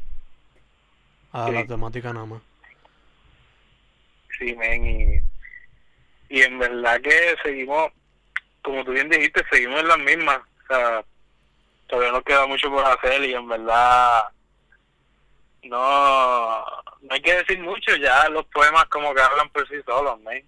a 1.31 1.49
la 1.51 1.65
temática 1.65 2.13
nada 2.13 2.25
más. 2.25 2.41
Sí, 4.37 4.55
men, 4.55 4.85
y, 4.85 6.35
y 6.35 6.41
en 6.41 6.59
verdad 6.59 7.01
que 7.01 7.35
seguimos, 7.43 7.91
como 8.61 8.83
tú 8.83 8.91
bien 8.91 9.09
dijiste, 9.09 9.43
seguimos 9.51 9.79
en 9.79 9.87
las 9.87 9.99
mismas. 9.99 10.37
O 10.37 10.67
sea, 10.67 11.05
todavía 11.87 12.11
nos 12.11 12.23
queda 12.23 12.45
mucho 12.45 12.69
por 12.69 12.85
hacer 12.85 13.23
y 13.23 13.33
en 13.33 13.47
verdad 13.47 14.23
no, 15.63 16.65
no 17.01 17.09
hay 17.09 17.21
que 17.21 17.35
decir 17.35 17.59
mucho, 17.59 17.95
ya 17.95 18.29
los 18.29 18.45
poemas 18.45 18.85
como 18.85 19.13
que 19.13 19.21
hablan 19.21 19.49
por 19.49 19.67
sí 19.67 19.75
solos, 19.85 20.19
men. 20.21 20.43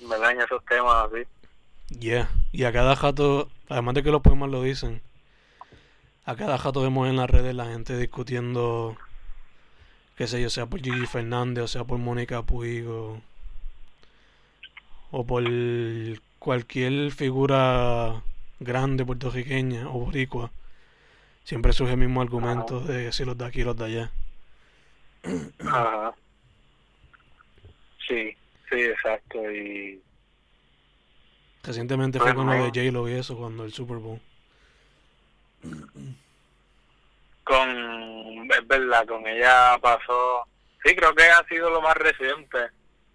En 0.00 0.08
verdad 0.08 0.32
en 0.32 0.40
esos 0.40 0.64
temas 0.66 1.08
así. 1.10 1.24
Yeah. 1.98 2.28
Y 2.52 2.64
a 2.64 2.72
cada 2.72 2.96
jato, 2.96 3.48
además 3.68 3.94
de 3.94 4.02
que 4.02 4.10
los 4.10 4.22
poemas 4.22 4.50
lo 4.50 4.62
dicen, 4.62 5.02
a 6.24 6.36
cada 6.36 6.58
jato 6.58 6.82
vemos 6.82 7.08
en 7.08 7.16
las 7.16 7.28
redes 7.28 7.54
la 7.54 7.66
gente 7.66 7.96
discutiendo, 7.98 8.96
qué 10.16 10.26
sé 10.26 10.40
yo, 10.40 10.50
sea 10.50 10.66
por 10.66 10.80
Gigi 10.80 11.06
Fernández 11.06 11.64
o 11.64 11.68
sea 11.68 11.84
por 11.84 11.98
Mónica 11.98 12.42
Puig 12.42 12.86
o, 12.86 13.20
o 15.10 15.26
por 15.26 15.44
cualquier 16.38 17.10
figura 17.12 18.22
grande 18.60 19.04
puertorriqueña 19.04 19.88
o 19.88 20.00
boricua. 20.00 20.50
Siempre 21.44 21.72
surge 21.72 21.92
el 21.92 21.98
mismo 21.98 22.22
argumento 22.22 22.80
de 22.80 23.12
si 23.12 23.24
los 23.24 23.36
de 23.36 23.44
aquí 23.44 23.62
los 23.62 23.76
de 23.76 23.84
allá. 23.84 24.10
Ajá. 25.60 26.14
Sí, 28.08 28.34
sí, 28.70 28.80
exacto. 28.80 29.50
Y 29.50 30.02
Recientemente 31.64 32.20
fue 32.20 32.34
con 32.34 32.46
lo 32.46 32.52
de 32.52 32.68
J-Lo 32.68 33.08
y 33.08 33.12
eso, 33.12 33.36
cuando 33.36 33.64
el 33.64 33.72
Super 33.72 33.96
Bowl. 33.96 34.20
Con, 37.44 38.50
es 38.50 38.66
verdad, 38.66 39.06
con 39.06 39.26
ella 39.26 39.78
pasó, 39.80 40.46
sí, 40.82 40.96
creo 40.96 41.14
que 41.14 41.24
ha 41.24 41.46
sido 41.46 41.70
lo 41.70 41.80
más 41.80 41.94
reciente, 41.94 42.70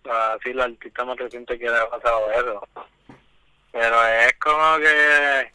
así 0.06 0.54
la 0.54 0.66
artista 0.66 1.04
más 1.04 1.18
reciente 1.18 1.58
que 1.58 1.70
le 1.70 1.78
ha 1.78 1.90
pasado 1.90 2.32
eso. 2.32 2.68
Pero 3.72 4.06
es 4.06 4.34
como 4.40 4.78
que, 4.78 5.52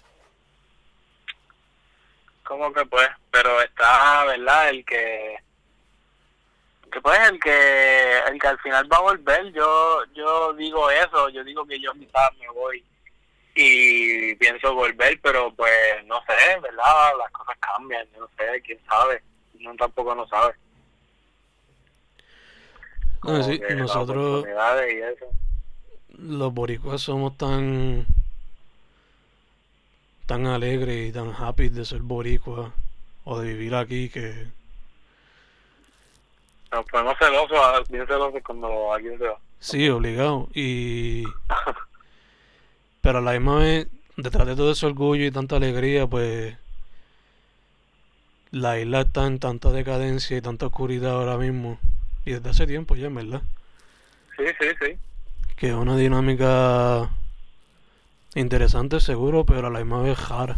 como 2.44 2.72
que 2.72 2.84
pues, 2.86 3.08
pero 3.30 3.60
está, 3.62 4.24
¿verdad? 4.24 4.68
El 4.70 4.84
que, 4.84 5.36
que 6.92 7.00
pues 7.00 7.18
el 7.28 7.40
que, 7.40 8.18
el 8.28 8.40
que 8.40 8.46
al 8.46 8.58
final 8.60 8.92
va 8.92 8.98
a 8.98 9.02
volver, 9.02 9.52
yo, 9.52 10.04
yo 10.14 10.52
digo 10.54 10.90
eso, 10.90 11.28
yo 11.30 11.42
digo 11.44 11.64
que 11.66 11.80
yo 11.80 11.92
quizás 11.94 12.36
me 12.38 12.48
voy 12.50 12.84
y 13.54 14.34
pienso 14.36 14.74
volver, 14.74 15.18
pero 15.22 15.54
pues 15.54 15.72
no 16.06 16.16
sé, 16.26 16.60
¿verdad? 16.60 17.12
Las 17.18 17.30
cosas 17.32 17.56
cambian, 17.60 18.06
no 18.18 18.28
sé, 18.36 18.60
quién 18.62 18.78
sabe, 18.88 19.22
uno 19.60 19.74
tampoco 19.76 20.14
no 20.14 20.26
sabe. 20.28 20.54
No, 23.22 23.42
sí, 23.42 23.60
nosotros, 23.76 24.40
oportunidades 24.40 24.92
y 24.92 24.96
eso. 24.98 25.26
los 26.18 26.52
boricuas, 26.52 27.00
somos 27.00 27.36
tan 27.38 28.06
tan 30.26 30.46
alegres 30.46 31.10
y 31.10 31.12
tan 31.12 31.32
happy 31.34 31.68
de 31.68 31.84
ser 31.84 32.00
boricua 32.00 32.72
o 33.24 33.38
de 33.40 33.48
vivir 33.52 33.74
aquí 33.74 34.08
que 34.08 34.46
Nos 36.72 36.84
ponemos 36.86 37.14
celosos, 37.18 37.58
a- 37.58 37.80
bien 37.88 38.06
celosos 38.06 38.42
cuando 38.44 38.92
alguien 38.92 39.18
se 39.18 39.26
va. 39.28 39.38
sí, 39.60 39.88
obligado. 39.88 40.48
Y 40.54 41.24
pero 43.04 43.18
a 43.18 43.20
la 43.20 43.32
misma 43.32 43.56
vez, 43.56 43.86
detrás 44.16 44.46
de 44.46 44.56
todo 44.56 44.72
ese 44.72 44.86
orgullo 44.86 45.26
y 45.26 45.30
tanta 45.30 45.56
alegría, 45.56 46.06
pues 46.06 46.56
la 48.50 48.78
isla 48.78 49.02
está 49.02 49.26
en 49.26 49.38
tanta 49.38 49.70
decadencia 49.72 50.38
y 50.38 50.40
tanta 50.40 50.66
oscuridad 50.66 51.12
ahora 51.12 51.36
mismo. 51.36 51.78
Y 52.24 52.32
desde 52.32 52.48
hace 52.48 52.66
tiempo 52.66 52.96
ya, 52.96 53.08
en 53.08 53.14
verdad. 53.14 53.42
Sí, 54.38 54.44
sí, 54.58 54.68
sí. 54.80 54.98
Que 55.54 55.68
es 55.68 55.74
una 55.74 55.98
dinámica 55.98 57.10
interesante, 58.34 58.98
seguro, 59.00 59.44
pero 59.44 59.66
a 59.66 59.70
la 59.70 59.80
misma 59.80 60.00
vez 60.00 60.26
rara. 60.26 60.56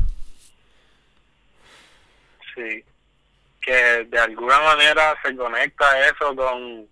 Sí. 2.54 2.84
Que 3.60 4.06
de 4.08 4.18
alguna 4.20 4.60
manera 4.60 5.16
se 5.24 5.34
conecta 5.34 6.08
eso 6.08 6.36
con 6.36 6.86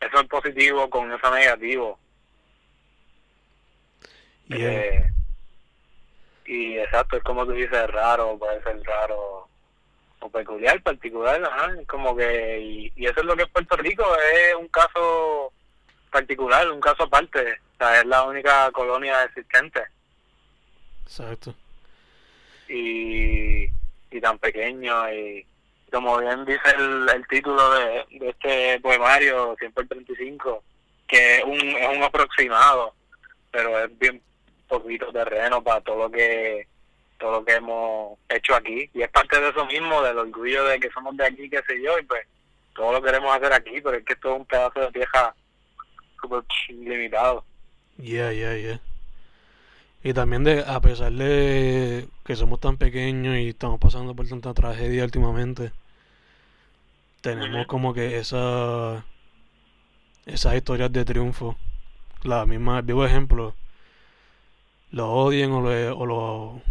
eso 0.00 0.20
es 0.20 0.28
positivo 0.28 0.90
con 0.90 1.10
eso 1.10 1.34
negativo. 1.34 1.98
Y 4.48 4.54
es- 4.54 4.62
Eh, 4.62 5.10
y 6.46 6.78
exacto, 6.78 7.16
es 7.16 7.22
como 7.24 7.44
tú 7.44 7.52
dices, 7.52 7.86
raro, 7.90 8.38
puede 8.38 8.62
ser 8.62 8.80
raro 8.84 9.48
o 10.20 10.30
peculiar, 10.30 10.80
particular, 10.82 11.42
ajá, 11.44 11.72
como 11.86 12.16
que, 12.16 12.58
y, 12.60 12.92
y 12.96 13.06
eso 13.06 13.20
es 13.20 13.26
lo 13.26 13.36
que 13.36 13.42
es 13.42 13.48
Puerto 13.50 13.76
Rico, 13.76 14.04
es 14.32 14.54
un 14.54 14.68
caso 14.68 15.52
particular, 16.10 16.70
un 16.70 16.80
caso 16.80 17.02
aparte, 17.04 17.40
o 17.74 17.76
sea, 17.78 17.98
es 18.00 18.06
la 18.06 18.22
única 18.24 18.70
colonia 18.72 19.24
existente 19.24 19.82
exacto. 21.04 21.54
y, 22.68 23.64
y 24.10 24.20
tan 24.20 24.38
pequeño 24.38 25.12
y 25.12 25.46
como 25.92 26.18
bien 26.18 26.44
dice 26.44 26.60
el, 26.76 27.08
el 27.08 27.26
título 27.28 27.70
de, 27.74 28.04
de 28.18 28.28
este 28.30 28.80
poemario, 28.80 29.54
Siempre 29.58 29.82
el 29.82 29.88
35, 29.88 30.62
que 31.06 31.38
es 31.38 31.44
un, 31.44 31.60
es 31.60 31.88
un 31.96 32.02
aproximado, 32.02 32.94
pero 33.50 33.78
es 33.84 33.98
bien 33.98 34.20
poquito 34.68 35.12
terreno 35.12 35.62
para 35.62 35.80
todo 35.80 35.96
lo 36.04 36.10
que 36.10 36.66
todo 37.18 37.32
lo 37.32 37.44
que 37.44 37.54
hemos 37.54 38.18
hecho 38.28 38.54
aquí 38.54 38.90
y 38.92 39.02
es 39.02 39.08
parte 39.08 39.40
de 39.40 39.48
eso 39.48 39.64
mismo 39.66 40.02
del 40.02 40.18
orgullo 40.18 40.64
de 40.64 40.78
que 40.78 40.90
somos 40.90 41.16
de 41.16 41.26
aquí 41.26 41.48
qué 41.48 41.62
sé 41.66 41.80
yo 41.82 41.98
y 41.98 42.04
pues 42.04 42.26
todo 42.74 42.92
lo 42.92 43.02
queremos 43.02 43.34
hacer 43.34 43.52
aquí 43.52 43.80
pero 43.80 43.96
es 43.96 44.04
que 44.04 44.12
esto 44.12 44.34
es 44.34 44.40
un 44.40 44.46
pedazo 44.46 44.80
de 44.80 44.92
tierra 44.92 45.34
súper 46.20 46.42
limitado 46.68 47.44
Yeah, 47.98 48.30
yeah, 48.32 48.54
yeah. 48.56 48.80
Y 50.02 50.12
también 50.12 50.44
de, 50.44 50.62
a 50.66 50.80
pesar 50.80 51.12
de 51.12 52.08
que 52.24 52.36
somos 52.36 52.60
tan 52.60 52.76
pequeños 52.76 53.36
y 53.38 53.48
estamos 53.48 53.80
pasando 53.80 54.14
por 54.14 54.28
tanta 54.28 54.54
tragedia 54.54 55.04
últimamente, 55.04 55.72
tenemos 57.22 57.66
como 57.66 57.94
que 57.94 58.18
esa 58.18 59.04
esas 60.26 60.54
historias 60.54 60.92
de 60.92 61.04
triunfo. 61.04 61.56
La 62.22 62.46
misma, 62.46 62.78
el 62.78 62.84
vivo 62.84 63.04
ejemplo, 63.06 63.54
lo 64.90 65.10
odien 65.12 65.52
o 65.52 65.60
lo, 65.60 65.98
o 65.98 66.06
lo, 66.06 66.62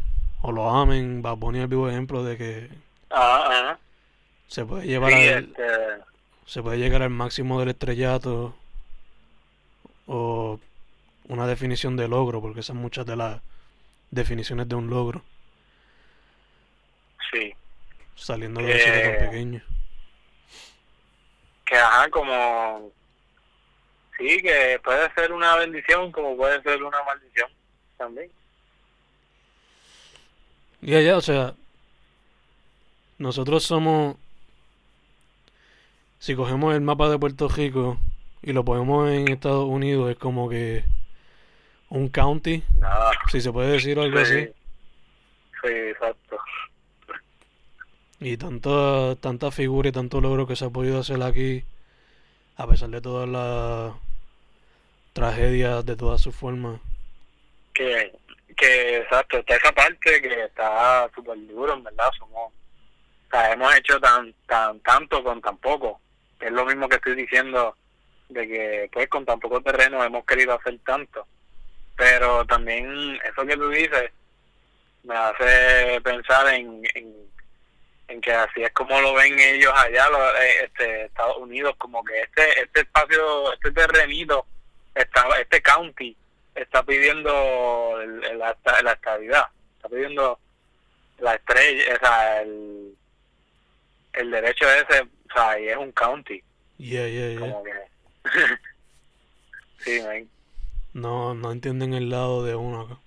o 0.42 0.52
lo 0.52 0.70
amen, 0.70 1.22
Bad 1.22 1.38
Bunny 1.38 1.60
es 1.60 1.64
el 1.64 1.68
vivo 1.70 1.90
ejemplo 1.90 2.24
de 2.24 2.38
que 2.38 2.70
ah, 3.12 3.78
se 4.48 4.66
puede 4.66 4.86
llevar 4.88 5.12
Sí, 5.12 5.28
al, 5.30 5.44
este, 5.46 5.64
se 6.46 6.62
puede 6.64 6.78
llegar 6.78 7.02
al 7.02 7.10
máximo 7.10 7.60
del 7.60 7.70
estrellato 7.70 8.56
o 10.08 10.60
una 11.28 11.48
definición 11.48 11.98
de 11.98 12.08
logro, 12.08 12.42
porque 12.42 12.62
son 12.64 12.78
muchas 12.78 13.06
de 13.06 13.16
las 13.16 13.42
definiciones 14.12 14.70
de 14.70 14.76
un 14.76 14.90
logro, 14.90 15.24
sí. 17.32 17.54
Saliendo 18.16 18.62
de 18.62 18.68
un 18.68 18.72
Eh, 18.80 19.02
tan 19.18 19.18
pequeño. 19.30 19.62
que 21.66 21.76
ajá 21.78 22.10
como 22.10 22.92
sí 24.18 24.42
que 24.42 24.80
puede 24.84 25.12
ser 25.14 25.34
una 25.34 25.56
bendición 25.56 26.12
como 26.12 26.38
puede 26.38 26.62
ser 26.62 26.84
una 26.84 27.04
maldición 27.04 27.50
también 27.98 28.32
Y 30.82 30.94
allá, 30.96 31.18
o 31.18 31.22
sea, 31.22 31.56
nosotros 33.18 33.64
somos, 33.64 34.18
si 36.20 36.36
cogemos 36.36 36.74
el 36.76 36.82
mapa 36.82 37.10
de 37.10 37.20
Puerto 37.20 37.48
Rico 37.48 37.98
y 38.42 38.54
lo 38.54 38.66
ponemos 38.66 39.10
en 39.10 39.30
Estados 39.30 39.66
Unidos, 39.68 40.12
es 40.12 40.18
como 40.18 40.50
que 40.50 40.84
un 41.90 42.10
county, 42.10 42.64
si 43.32 43.42
se 43.42 43.52
puede 43.52 43.72
decir 43.72 44.00
algo 44.00 44.20
sí, 44.24 44.24
así. 44.24 44.50
sí 45.62 45.70
exacto 45.92 46.38
Y 48.20 48.38
tanta, 48.38 49.16
tanta 49.22 49.52
figura 49.52 49.90
y 49.90 49.92
tanto 49.92 50.20
logro 50.22 50.48
que 50.48 50.56
se 50.56 50.66
ha 50.66 50.70
podido 50.70 51.00
hacer 51.00 51.22
aquí, 51.24 51.64
a 52.58 52.68
pesar 52.68 52.90
de 52.90 53.02
todas 53.02 53.30
las 53.30 53.94
tragedias 55.14 55.86
de 55.86 55.96
todas 55.96 56.22
sus 56.22 56.36
formas. 56.36 56.80
Que 57.76 58.12
que 58.58 58.98
exacto 58.98 59.38
está 59.38 59.56
esa 59.56 59.72
parte 59.74 60.22
que 60.22 60.46
está 60.46 61.10
súper 61.14 61.38
duro 61.48 61.74
en 61.74 61.84
verdad 61.84 62.10
somos 62.18 62.52
o 62.52 63.30
sea, 63.30 63.52
hemos 63.52 63.76
hecho 63.76 64.00
tan 64.00 64.34
tan 64.48 64.80
tanto 64.80 65.24
con 65.24 65.42
tan 65.42 65.58
poco. 65.58 66.00
Es 66.40 66.52
lo 66.52 66.66
mismo 66.66 66.88
que 66.88 66.96
estoy 66.96 67.16
diciendo 67.16 67.76
de 68.30 68.48
que 68.48 68.90
pues 68.92 69.10
con 69.10 69.26
tan 69.26 69.40
poco 69.40 69.62
terreno 69.62 70.04
hemos 70.04 70.26
querido 70.26 70.54
hacer 70.54 70.80
tanto. 70.86 71.28
Pero 71.98 72.46
también 72.46 73.20
eso 73.24 73.46
que 73.46 73.58
tú 73.58 73.70
dices 73.70 74.12
me 75.04 75.16
hace 75.16 76.00
pensar 76.02 76.54
en, 76.54 76.82
en, 76.94 77.14
en 78.08 78.22
que 78.22 78.32
así 78.32 78.64
es 78.64 78.72
como 78.72 79.00
lo 79.02 79.14
ven 79.14 79.38
ellos 79.40 79.72
allá 79.76 80.10
los, 80.10 80.34
eh, 80.42 80.64
este 80.64 81.06
Estados 81.06 81.38
Unidos 81.38 81.76
como 81.78 82.04
que 82.04 82.22
este 82.22 82.64
este 82.64 82.82
espacio 82.82 83.54
este 83.54 83.72
terrenito 83.72 84.46
esta, 84.96 85.28
este 85.40 85.62
county 85.62 86.16
está 86.56 86.84
pidiendo 86.84 88.02
el- 88.02 88.24
el- 88.24 88.40
la, 88.40 88.58
la 88.84 88.92
estabilidad, 88.94 89.46
está 89.76 89.90
pidiendo 89.90 90.40
la 91.20 91.36
estrella, 91.36 91.96
o 91.96 92.00
sea, 92.00 92.42
el, 92.42 92.98
el 94.14 94.32
derecho 94.32 94.66
ese, 94.72 95.02
o 95.02 95.34
sea, 95.34 95.60
y 95.60 95.68
es 95.70 95.78
un 95.78 95.92
county, 95.92 96.42
Yeah, 96.78 97.08
yeah, 97.08 97.30
yeah. 97.30 97.40
como 97.40 97.64
que... 97.64 97.72
sí, 99.80 100.02
man. 100.02 100.30
No, 100.94 101.34
no 101.34 101.52
entienden 101.52 101.94
el 101.94 102.10
lado 102.10 102.44
de 102.44 102.56
uno 102.56 102.82
acá. 102.82 102.98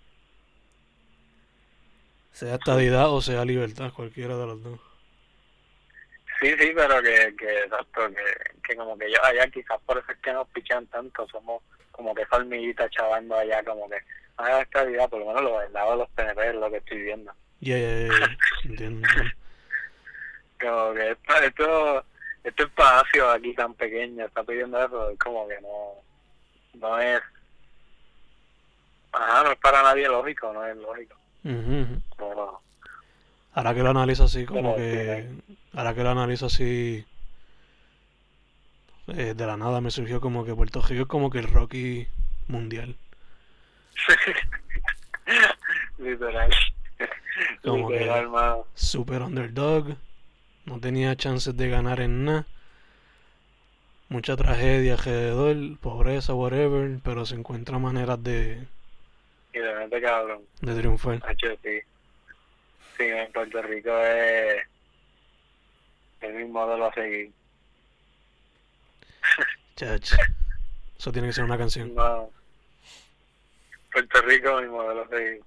Sea 2.32 2.54
estadidad 2.54 3.10
o 3.12 3.20
sea 3.20 3.44
libertad, 3.44 3.92
cualquiera 3.92 4.36
de 4.36 4.46
los 4.46 4.62
dos. 4.62 4.80
Sí, 6.40 6.50
sí, 6.58 6.70
pero 6.74 7.02
que, 7.02 7.34
que 7.36 7.58
exacto, 7.64 8.08
que, 8.10 8.60
que 8.62 8.76
como 8.76 8.96
que 8.96 9.06
ellos 9.06 9.18
allá 9.24 9.48
quizás 9.50 9.80
por 9.84 9.98
eso 9.98 10.12
es 10.12 10.18
que 10.18 10.32
nos 10.32 10.46
pichan 10.48 10.86
tanto, 10.86 11.26
somos 11.28 11.62
como 11.98 12.14
que 12.14 12.22
esa 12.22 12.36
hormiguita 12.36 12.88
chavando 12.90 13.34
allá, 13.34 13.60
como 13.64 13.90
que, 13.90 13.96
ah, 14.36 14.48
la 14.48 14.62
estabilidad, 14.62 15.10
por 15.10 15.18
lo 15.18 15.26
menos 15.26 15.42
lo 15.42 15.58
del 15.58 15.72
lado 15.72 15.90
de 15.90 15.96
los 15.96 16.10
PNP 16.10 16.48
es 16.48 16.54
lo 16.54 16.70
que 16.70 16.76
estoy 16.76 17.02
viendo. 17.02 17.32
Yeah, 17.58 17.76
yeah, 17.76 17.98
yeah, 17.98 18.18
yeah. 18.18 18.38
Entiendo. 18.64 19.08
como 20.60 20.94
que 20.94 21.10
esto, 21.10 21.34
esto, 21.42 22.04
este 22.44 22.62
espacio 22.62 23.30
aquí 23.30 23.52
tan 23.54 23.74
pequeño 23.74 24.26
está 24.26 24.44
pidiendo 24.44 24.78
eso, 24.78 25.10
es 25.10 25.18
como 25.18 25.48
que 25.48 25.60
no, 25.60 25.94
no 26.74 27.00
es, 27.00 27.20
ajá, 29.10 29.42
no 29.42 29.50
es 29.50 29.58
para 29.58 29.82
nadie 29.82 30.06
lógico, 30.06 30.52
no 30.52 30.64
es 30.64 30.76
lógico, 30.76 31.16
pero 32.16 32.60
Ahora 33.58 33.74
que 33.74 33.82
lo 33.82 33.90
analizo 33.90 34.22
así, 34.22 34.46
como 34.46 34.76
que. 34.76 35.26
Ahora 35.74 35.92
que 35.92 36.04
lo 36.04 36.10
analizo 36.10 36.46
así. 36.46 37.04
Eh, 39.08 39.34
de 39.34 39.46
la 39.46 39.56
nada 39.56 39.80
me 39.80 39.90
surgió 39.90 40.20
como 40.20 40.44
que 40.44 40.54
Puerto 40.54 40.80
Rico 40.82 41.02
es 41.02 41.08
como 41.08 41.30
que 41.30 41.38
el 41.38 41.48
Rocky 41.48 42.06
mundial. 42.46 42.96
literal, 45.98 46.50
Como 47.62 47.88
que- 47.88 47.98
literal, 48.00 48.28
mano. 48.30 48.66
Super 48.74 49.22
underdog. 49.22 49.96
No 50.64 50.80
tenía 50.80 51.16
chances 51.16 51.56
de 51.56 51.68
ganar 51.68 52.00
en 52.00 52.24
nada. 52.24 52.46
Mucha 54.10 54.36
tragedia 54.36 54.94
alrededor, 54.94 55.78
pobreza, 55.80 56.34
whatever. 56.34 56.98
Pero 57.02 57.26
se 57.26 57.34
encuentra 57.34 57.78
maneras 57.78 58.22
de, 58.22 58.66
y 59.52 59.58
de 59.58 59.74
mente 59.74 60.00
cabrón. 60.00 60.42
de 60.60 60.74
triunfar. 60.74 61.20
Hacho, 61.26 61.48
sí. 61.62 61.80
Sí, 62.96 63.04
en 63.04 63.30
Puerto 63.32 63.62
Rico 63.62 63.90
es 63.98 64.62
el 66.20 66.34
mismo 66.34 66.66
modelo 66.66 66.86
a 66.86 66.94
seguir. 66.94 67.30
Chach. 69.76 70.12
Eso 70.98 71.12
tiene 71.12 71.28
que 71.28 71.34
ser 71.34 71.44
una 71.44 71.58
canción. 71.58 71.94
No. 71.94 72.30
Puerto 73.92 74.20
Rico, 74.22 74.60
mi 74.60 74.68
modelo 74.68 75.08
seguir. 75.08 75.42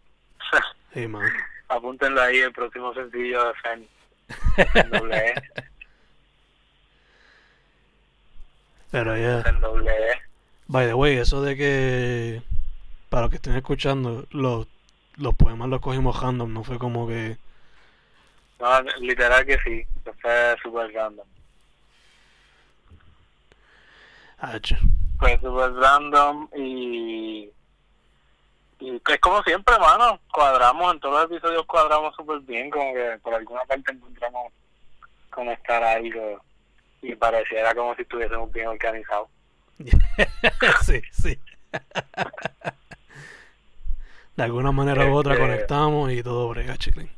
Sí, 0.94 1.08
man. 1.08 1.30
Apúntenlo 1.68 2.22
ahí, 2.22 2.40
el 2.40 2.52
próximo 2.52 2.94
sencillo 2.94 3.46
de 3.46 3.54
Fen. 3.56 3.88
En 4.76 4.90
doble 4.90 5.18
E. 5.18 5.34
Pero 8.92 9.18
ya. 9.18 9.42
Doble 9.54 9.92
E. 9.92 10.22
By 10.68 10.88
the 10.88 10.94
way, 10.94 11.18
eso 11.18 11.42
de 11.42 11.56
que. 11.56 12.42
Para 13.10 13.24
los 13.24 13.30
que 13.30 13.36
estén 13.38 13.56
escuchando, 13.56 14.26
los, 14.32 14.68
los 15.18 15.36
poemas 15.36 15.68
los 15.68 15.82
cogimos 15.82 16.22
random, 16.22 16.54
no 16.54 16.64
fue 16.64 16.78
como 16.80 17.08
que. 17.08 17.38
No, 18.60 18.82
literal 19.00 19.46
que 19.46 19.58
sí. 19.60 19.86
Fue 20.22 20.56
súper 20.62 20.94
random. 20.94 21.28
Ach. 24.42 24.74
Fue 25.20 25.40
súper 25.40 25.74
random 25.76 26.48
y... 26.58 27.50
Y 28.80 29.00
que 29.02 29.14
es 29.14 29.20
como 29.20 29.44
siempre, 29.44 29.78
mano. 29.78 30.20
Cuadramos, 30.34 30.94
en 30.94 31.00
todos 31.00 31.22
los 31.22 31.32
episodios 31.32 31.66
cuadramos 31.68 32.16
súper 32.16 32.40
bien. 32.40 32.72
Como 32.72 32.92
que 32.94 33.20
por 33.22 33.36
alguna 33.36 33.64
parte 33.66 33.92
encontramos 33.92 34.52
conectar 35.30 35.84
algo. 35.84 36.42
Y 37.04 37.16
pareciera 37.16 37.76
como 37.76 37.94
si 37.96 38.02
estuviésemos 38.02 38.52
bien 38.52 38.68
organizados. 38.68 39.30
sí, 40.82 41.02
sí. 41.12 41.40
De 44.36 44.44
alguna 44.44 44.72
manera 44.72 45.06
u 45.06 45.14
otra 45.16 45.34
Este- 45.34 45.46
conectamos 45.46 46.12
y 46.12 46.24
todo 46.24 46.50
brega, 46.50 46.76
chile. 46.78 47.10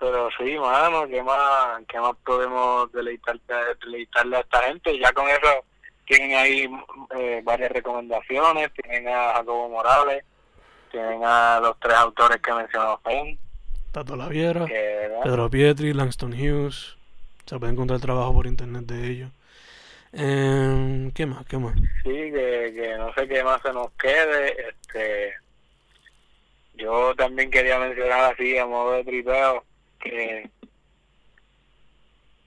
Pero 0.00 0.28
sí, 0.36 0.58
mano, 0.58 1.06
¿qué 1.06 1.22
más, 1.22 1.80
qué 1.86 2.00
más 2.00 2.16
podemos 2.24 2.90
deleitar, 2.90 3.38
deleitarle 3.84 4.38
a 4.38 4.40
esta 4.40 4.62
gente? 4.62 4.98
Ya 4.98 5.12
con 5.12 5.28
eso 5.28 5.64
tienen 6.12 6.36
ahí 6.36 6.70
eh, 7.16 7.40
varias 7.42 7.72
recomendaciones, 7.72 8.70
tienen 8.74 9.08
a 9.08 9.34
Jacobo 9.34 9.70
Morales, 9.70 10.24
tienen 10.90 11.24
a 11.24 11.58
los 11.60 11.78
tres 11.80 11.94
autores 11.94 12.38
que 12.42 12.52
mencionó 12.52 12.98
Fen, 12.98 13.38
Tato 13.92 14.16
La 14.16 14.28
Viera, 14.28 14.66
que 14.66 14.72
¿verdad? 14.72 15.22
Pedro 15.22 15.50
Pietri, 15.50 15.92
Langston 15.94 16.32
Hughes. 16.32 16.96
Se 17.46 17.58
puede 17.58 17.72
encontrar 17.72 18.00
trabajo 18.00 18.32
por 18.34 18.46
internet 18.46 18.84
de 18.84 19.10
ellos. 19.10 19.30
Em, 20.12 21.10
¿Qué 21.12 21.24
más? 21.26 21.46
¿Qué 21.46 21.58
más? 21.58 21.74
sí, 22.02 22.10
que, 22.10 22.72
que 22.74 22.94
no 22.98 23.12
sé 23.14 23.26
qué 23.26 23.42
más 23.42 23.60
se 23.62 23.72
nos 23.72 23.90
quede. 23.92 24.68
este 24.68 25.34
Yo 26.74 27.14
también 27.14 27.50
quería 27.50 27.78
mencionar 27.78 28.32
así, 28.32 28.58
a 28.58 28.66
modo 28.66 28.92
de 28.92 29.04
tripeo, 29.04 29.64
que 29.98 30.50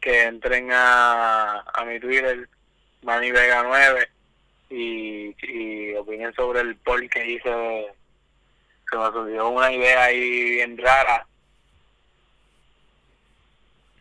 que 0.02 0.24
entren 0.26 0.72
a, 0.72 1.62
a 1.62 1.84
mi 1.84 2.00
Twitter, 2.00 2.48
Manny 3.06 3.32
Vega 3.32 3.64
9, 3.64 4.10
y, 4.72 5.36
y 5.44 5.96
opinen 5.96 6.34
sobre 6.34 6.62
el 6.62 6.76
poll 6.78 7.08
que 7.10 7.26
hice. 7.26 7.88
Se 8.90 8.98
me 8.98 9.06
surgió 9.12 9.50
una 9.50 9.72
idea 9.72 10.06
ahí 10.06 10.50
bien 10.56 10.78
rara. 10.78 11.26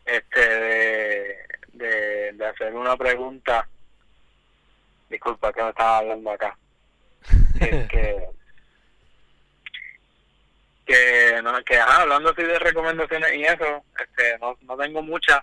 Este, 0.06 0.40
de, 0.40 1.36
de, 1.74 2.32
de 2.32 2.46
hacer 2.46 2.74
una 2.74 2.96
pregunta. 2.96 3.68
Disculpa 5.10 5.52
que 5.52 5.62
me 5.62 5.68
estaba 5.68 5.98
hablando 5.98 6.30
acá. 6.30 6.56
Es 7.60 7.88
que, 7.88 8.26
que, 10.86 11.40
no, 11.42 11.62
que 11.62 11.76
ajá, 11.76 12.02
hablando 12.02 12.30
así 12.30 12.42
de 12.42 12.58
recomendaciones 12.58 13.34
y 13.34 13.44
eso, 13.44 13.84
este, 13.98 14.38
no, 14.38 14.56
no 14.62 14.76
tengo 14.76 15.02
muchas, 15.02 15.42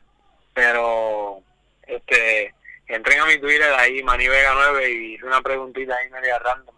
pero 0.53 1.41
este 1.83 2.53
entren 2.95 3.19
a 3.19 3.25
mi 3.25 3.39
Twitter 3.39 3.73
ahí, 3.73 4.01
Mani 4.03 4.27
Vega 4.27 4.53
9, 4.53 4.89
y 4.91 5.13
hice 5.15 5.25
una 5.25 5.41
preguntita 5.41 5.95
ahí 5.95 6.09
media 6.09 6.39
random, 6.39 6.75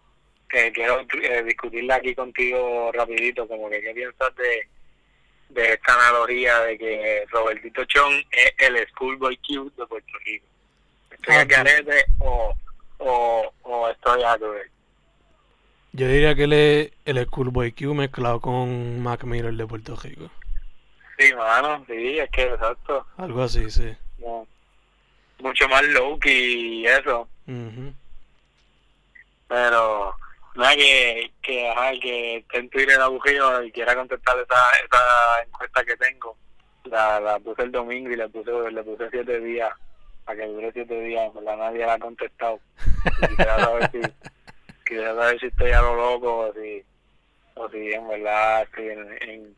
que 0.48 0.72
quiero 0.72 1.00
eh, 1.22 1.42
discutirla 1.44 1.96
aquí 1.96 2.14
contigo 2.14 2.90
rapidito, 2.92 3.46
como 3.48 3.68
que 3.70 3.80
qué 3.80 3.92
piensas 3.94 4.34
de, 4.36 4.68
de 5.50 5.72
esta 5.72 5.94
analogía 5.94 6.60
de 6.60 6.78
que 6.78 7.24
Robertito 7.30 7.84
Chon 7.86 8.12
es 8.30 8.54
el 8.58 8.86
Schoolboy 8.88 9.36
Q 9.38 9.72
de 9.76 9.86
Puerto 9.86 10.12
Rico. 10.24 10.46
¿Estoy 11.10 11.34
Ah, 11.36 11.40
al 11.40 11.46
garete 11.46 12.04
o, 12.18 12.54
o, 12.98 13.52
o 13.62 13.88
estoy 13.88 14.22
a 14.22 14.36
tu 14.38 14.50
vez? 14.50 14.70
Yo 15.92 16.08
diría 16.08 16.34
que 16.34 16.44
él 16.44 16.52
es 16.52 16.92
el 17.04 17.24
Schoolboy 17.26 17.72
Q 17.72 17.94
mezclado 17.94 18.40
con 18.40 19.00
Mac 19.02 19.24
Miller 19.24 19.54
de 19.54 19.66
Puerto 19.66 19.96
Rico. 19.96 20.28
Sí, 21.18 21.32
mano, 21.34 21.84
sí, 21.86 22.18
es 22.18 22.28
que 22.30 22.42
exacto. 22.42 23.06
Algo 23.16 23.42
así, 23.42 23.70
sí. 23.70 23.94
no. 24.18 24.46
Mucho 25.44 25.68
más 25.68 25.82
low 25.88 26.18
y 26.24 26.86
eso. 26.86 27.28
Pero 29.46 30.16
nada 30.54 30.74
que, 30.74 31.30
que, 31.42 31.68
ajá, 31.68 31.90
que 32.00 32.36
esté 32.38 32.58
en 32.60 32.70
Twitter 32.70 32.98
aburrido 32.98 33.62
y 33.62 33.70
quiera 33.70 33.94
contestar 33.94 34.38
esa, 34.38 34.70
esa 34.84 35.42
encuesta 35.46 35.84
que 35.84 35.96
tengo. 35.98 36.34
La, 36.84 37.20
la 37.20 37.38
puse 37.40 37.60
el 37.62 37.72
domingo 37.72 38.10
y 38.10 38.16
le 38.16 38.26
puse, 38.30 38.50
le 38.70 38.82
puse 38.82 39.10
siete 39.10 39.38
días, 39.40 39.70
para 40.24 40.40
que 40.40 40.46
dure 40.46 40.72
siete 40.72 40.98
días, 41.02 41.26
en 41.26 41.34
verdad 41.34 41.58
nadie 41.58 41.84
la 41.86 41.92
ha 41.94 41.98
contestado. 41.98 42.58
Y 43.22 43.26
quisiera 43.28 43.58
saber 43.58 43.90
si, 43.92 44.00
quisiera 44.86 45.14
saber 45.14 45.40
si 45.40 45.46
estoy 45.46 45.70
a 45.72 45.82
lo 45.82 45.94
loco 45.94 46.38
o 46.48 46.52
si, 46.54 46.82
o 47.56 47.68
si 47.68 47.92
en 47.92 48.08
verdad 48.08 48.62
estoy 48.62 48.88
en, 48.88 49.22
en- 49.28 49.56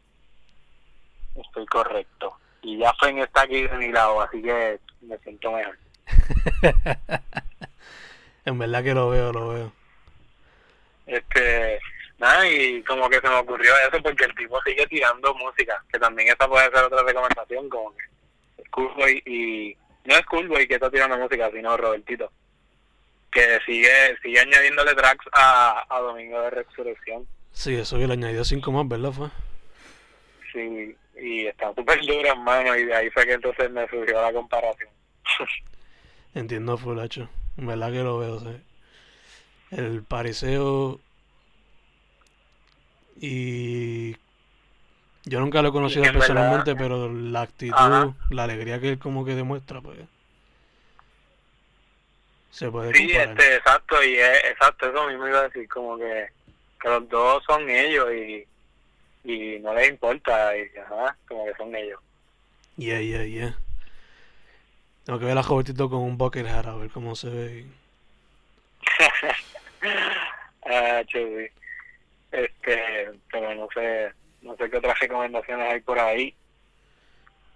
estoy 1.37 1.66
correcto. 1.66 2.37
Y 2.66 2.78
ya 2.78 2.92
Fen 2.94 3.20
está 3.20 3.42
aquí 3.42 3.62
de 3.62 3.78
mi 3.78 3.92
lado, 3.92 4.20
así 4.20 4.42
que 4.42 4.80
me 5.02 5.16
siento 5.18 5.52
mejor. 5.52 5.78
en 8.44 8.58
verdad 8.58 8.82
que 8.82 8.92
lo 8.92 9.08
veo, 9.08 9.32
lo 9.32 9.48
veo. 9.50 9.72
Este, 11.06 11.78
nada, 12.18 12.44
y 12.50 12.82
como 12.82 13.08
que 13.08 13.20
se 13.20 13.28
me 13.28 13.36
ocurrió 13.36 13.72
eso 13.88 14.02
porque 14.02 14.24
el 14.24 14.34
tipo 14.34 14.60
sigue 14.62 14.84
tirando 14.88 15.32
música, 15.36 15.80
que 15.92 16.00
también 16.00 16.26
esa 16.26 16.48
puede 16.48 16.68
ser 16.72 16.84
otra 16.86 17.04
recomendación, 17.04 17.68
como 17.68 17.94
que 17.94 18.64
Schoolboy 18.64 19.22
y, 19.24 19.76
no 20.04 20.16
es 20.16 20.22
Schoolboy 20.22 20.66
que 20.66 20.74
está 20.74 20.90
tirando 20.90 21.16
música, 21.18 21.48
sino 21.52 21.76
Robertito, 21.76 22.32
que 23.30 23.60
sigue 23.64 24.18
sigue 24.20 24.40
añadiéndole 24.40 24.96
tracks 24.96 25.26
a, 25.32 25.86
a 25.88 26.00
Domingo 26.00 26.40
de 26.42 26.50
Resurrección, 26.50 27.28
Sí, 27.52 27.76
eso 27.76 27.96
que 27.96 28.08
le 28.08 28.14
añadió 28.14 28.44
cinco 28.44 28.72
más, 28.72 28.88
¿verdad? 28.88 29.12
Fue? 29.12 29.28
sí, 30.52 30.96
y 31.20 31.46
está 31.46 31.74
súper 31.74 32.00
dura 32.04 32.32
en 32.32 32.42
mano, 32.44 32.76
y 32.76 32.84
de 32.84 32.94
ahí 32.94 33.10
fue 33.10 33.24
que 33.26 33.32
entonces 33.34 33.70
me 33.70 33.88
surgió 33.88 34.20
la 34.20 34.32
comparación. 34.32 34.90
Entiendo 36.34 36.76
full, 36.76 36.98
hacho. 37.00 37.28
En 37.56 37.66
verdad 37.66 37.90
que 37.90 38.02
lo 38.02 38.18
veo, 38.18 38.40
sí. 38.40 38.56
El 39.70 40.02
pariseo 40.02 41.00
Y 43.18 44.12
yo 45.24 45.40
nunca 45.40 45.62
lo 45.62 45.68
he 45.70 45.72
conocido 45.72 46.04
en 46.04 46.12
personalmente, 46.12 46.74
verdad- 46.74 46.84
pero 46.88 47.12
la 47.12 47.40
actitud, 47.42 47.74
Ajá. 47.78 48.14
la 48.30 48.44
alegría 48.44 48.78
que 48.78 48.90
él 48.90 48.98
como 48.98 49.24
que 49.24 49.34
demuestra, 49.34 49.80
pues 49.80 49.98
se 52.50 52.70
puede 52.70 52.94
Sí, 52.94 53.06
comparar. 53.12 53.30
este, 53.30 53.56
exacto, 53.56 54.02
y 54.04 54.16
es, 54.16 54.44
exacto, 54.44 54.88
eso 54.90 55.06
mismo 55.08 55.26
iba 55.28 55.40
a 55.40 55.42
decir, 55.44 55.68
como 55.68 55.96
que, 55.98 56.28
que 56.80 56.88
los 56.88 57.08
dos 57.08 57.42
son 57.44 57.68
ellos 57.68 58.06
y, 58.12 58.46
y 59.27 59.59
no 59.59 59.74
les 59.74 59.89
importa, 59.91 60.57
y, 60.57 60.70
ajá, 60.79 61.16
como 61.29 61.45
que 61.47 61.55
son 61.55 61.74
ellos. 61.74 62.01
Yeah, 62.77 63.01
yeah, 63.01 63.24
yeah. 63.24 63.59
Tengo 65.05 65.18
que 65.18 65.24
ver 65.24 65.39
a 65.39 65.43
Robertito 65.43 65.91
con 65.91 66.01
un 66.01 66.16
bucket 66.16 66.47
hat 66.47 66.66
a 66.66 66.77
ver 66.77 66.91
cómo 66.91 67.16
se 67.16 67.31
ve. 67.31 67.66
ah, 70.66 71.03
chévere. 71.07 71.53
Este, 72.31 73.12
pero 73.31 73.55
no 73.55 73.68
sé, 73.74 74.12
no 74.43 74.57
sé 74.57 74.70
qué 74.70 74.77
otras 74.77 74.99
recomendaciones 75.01 75.72
hay 75.72 75.81
por 75.81 75.99
ahí. 75.99 76.35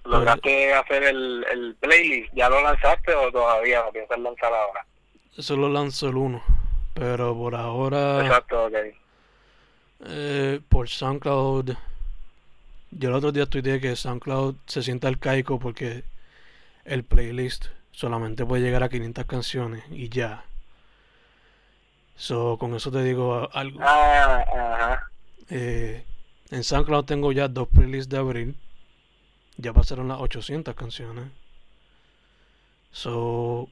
¿Lograste 0.05 0.73
hacer 0.73 1.03
el, 1.05 1.45
el 1.53 1.77
playlist? 1.79 2.33
¿Ya 2.35 2.49
lo 2.49 2.63
lanzaste 2.63 3.15
o 3.15 3.31
todavía 3.31 3.83
lo 3.83 3.93
piensas 3.93 4.19
lanzar 4.19 4.53
ahora? 4.53 4.85
Eso 5.37 5.57
lo 5.57 5.69
lanzó 5.69 6.09
el 6.09 6.17
uno. 6.17 6.43
Pero 6.95 7.37
por 7.37 7.55
ahora, 7.55 8.25
Exacto, 8.25 8.67
ok. 8.67 8.75
Eh, 10.07 10.61
por 10.69 10.89
SoundCloud, 10.89 11.75
yo 12.91 13.09
el 13.09 13.15
otro 13.15 13.33
día 13.33 13.47
tuiteé 13.47 13.81
que 13.81 13.95
SoundCloud 13.95 14.57
se 14.67 14.83
siente 14.83 15.07
arcaico 15.07 15.59
porque 15.59 16.05
el 16.85 17.05
playlist 17.05 17.67
solamente 17.93 18.45
puede 18.45 18.63
llegar 18.63 18.83
a 18.83 18.89
500 18.89 19.25
canciones 19.27 19.85
y 19.91 20.09
ya. 20.09 20.45
So, 22.17 22.59
con 22.59 22.75
eso 22.75 22.91
te 22.91 23.03
digo 23.03 23.49
algo. 23.53 23.81
Ah, 23.83 24.45
ajá. 24.53 25.11
Eh, 25.49 26.05
en 26.51 26.65
SoundCloud 26.65 27.05
tengo 27.05 27.33
ya 27.33 27.49
dos 27.49 27.69
playlists 27.69 28.09
de 28.09 28.19
abril. 28.19 28.57
Ya 29.57 29.73
pasaron 29.73 30.09
las 30.09 30.19
800 30.21 30.75
canciones. 30.75 31.27
So, 32.93 33.69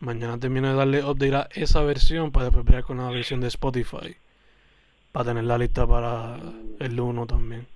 mañana 0.00 0.38
termino 0.38 0.68
de 0.68 0.74
darle 0.74 1.04
update 1.04 1.34
a 1.34 1.48
esa 1.52 1.80
versión 1.82 2.30
para 2.30 2.46
después 2.46 2.64
ver 2.64 2.84
con 2.84 2.98
la 2.98 3.08
versión 3.08 3.40
de 3.40 3.48
Spotify. 3.48 4.16
Para 5.16 5.30
tener 5.30 5.44
la 5.44 5.56
lista 5.56 5.86
para 5.86 6.36
el 6.78 7.00
1 7.00 7.26
también. 7.26 7.66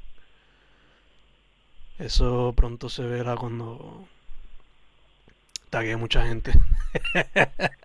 Eso 1.98 2.52
pronto 2.54 2.90
se 2.90 3.02
verá 3.02 3.34
cuando 3.34 4.06
tague 5.70 5.96
mucha 5.96 6.26
gente. 6.26 6.52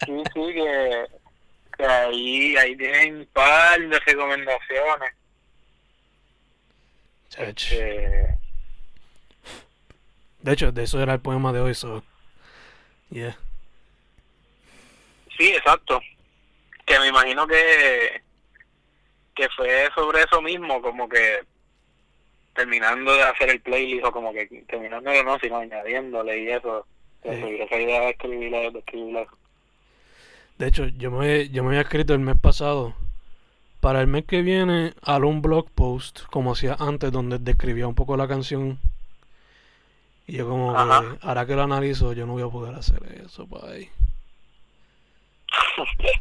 Sí, 0.06 0.24
sí, 0.34 0.54
que, 0.54 1.06
que 1.78 1.86
ahí, 1.86 2.58
ahí 2.58 2.76
tienen 2.76 3.20
un 3.20 3.26
par 3.28 3.80
de 3.80 3.98
recomendaciones. 3.98 5.14
De 10.42 10.52
hecho, 10.52 10.74
de 10.74 10.84
eso 10.84 11.02
era 11.02 11.14
el 11.14 11.22
poema 11.22 11.54
de 11.54 11.62
hoy. 11.62 11.74
So, 11.74 12.04
yeah. 13.10 13.38
sí, 15.38 15.48
exacto. 15.54 16.02
Que 16.86 17.00
me 17.00 17.08
imagino 17.08 17.48
que, 17.48 18.25
que 19.36 19.50
fue 19.50 19.90
sobre 19.94 20.22
eso 20.24 20.42
mismo, 20.42 20.82
como 20.82 21.08
que 21.10 21.40
terminando 22.54 23.14
de 23.14 23.24
hacer 23.24 23.50
el 23.50 23.62
playlist 23.62 24.06
o 24.06 24.12
como 24.12 24.34
que 24.34 24.46
terminándolo 24.68 25.24
no, 25.24 25.38
sino 25.40 25.58
añadiéndole 25.58 26.44
y 26.44 26.48
eso. 26.50 26.86
Sí. 27.22 27.30
Eso, 27.30 27.48
Esa 27.48 27.78
idea 27.80 28.02
de 28.02 28.10
escribir, 28.12 28.52
de 30.58 30.68
hecho, 30.68 30.88
yo 30.88 31.12
me, 31.12 31.50
yo 31.50 31.64
me 31.64 31.70
había 31.70 31.82
escrito 31.82 32.14
el 32.14 32.20
mes 32.20 32.40
pasado. 32.40 32.94
Para 33.82 34.02
el 34.02 34.08
mes 34.08 34.26
que 34.26 34.42
viene, 34.42 34.94
haré 35.02 35.26
un 35.26 35.42
blog 35.42 35.70
post, 35.70 36.22
como 36.32 36.54
hacía 36.54 36.76
antes, 36.80 37.12
donde 37.12 37.40
describía 37.40 37.88
un 37.88 37.96
poco 37.96 38.16
la 38.16 38.28
canción. 38.28 38.80
Y 40.28 40.38
yo 40.38 40.48
como 40.48 40.74
que, 40.74 41.18
ahora 41.22 41.46
que 41.46 41.56
lo 41.56 41.64
analizo, 41.64 42.14
yo 42.14 42.26
no 42.26 42.34
voy 42.34 42.44
a 42.44 42.48
poder 42.48 42.74
hacer 42.74 43.04
eso, 43.24 43.48
pa' 43.48 43.68
ahí. 43.70 43.90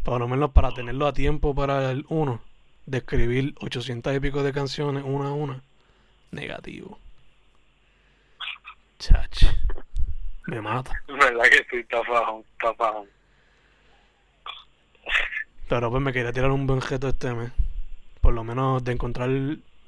Por 0.02 0.20
lo 0.20 0.28
menos 0.28 0.50
para 0.50 0.72
tenerlo 0.72 1.06
a 1.06 1.12
tiempo 1.12 1.54
para 1.54 1.90
el 1.90 2.04
1. 2.08 2.40
De 2.86 2.98
escribir 2.98 3.54
800 3.60 4.14
y 4.14 4.20
pico 4.20 4.42
de 4.42 4.52
canciones, 4.52 5.04
una 5.04 5.28
a 5.28 5.32
una. 5.32 5.62
Negativo. 6.30 6.98
Chach. 8.98 9.44
Me 10.46 10.60
mata. 10.60 10.92
¿Verdad 11.08 11.44
que 11.70 11.86
fajón, 11.90 12.44
está 12.52 12.74
fajón. 12.74 13.08
Pero 15.68 15.90
pues 15.90 16.02
me 16.02 16.12
quería 16.12 16.32
tirar 16.32 16.50
un 16.50 16.66
buen 16.66 16.80
reto 16.80 17.08
este 17.08 17.32
mes. 17.32 17.52
Por 18.20 18.34
lo 18.34 18.44
menos 18.44 18.84
de 18.84 18.92
encontrar 18.92 19.30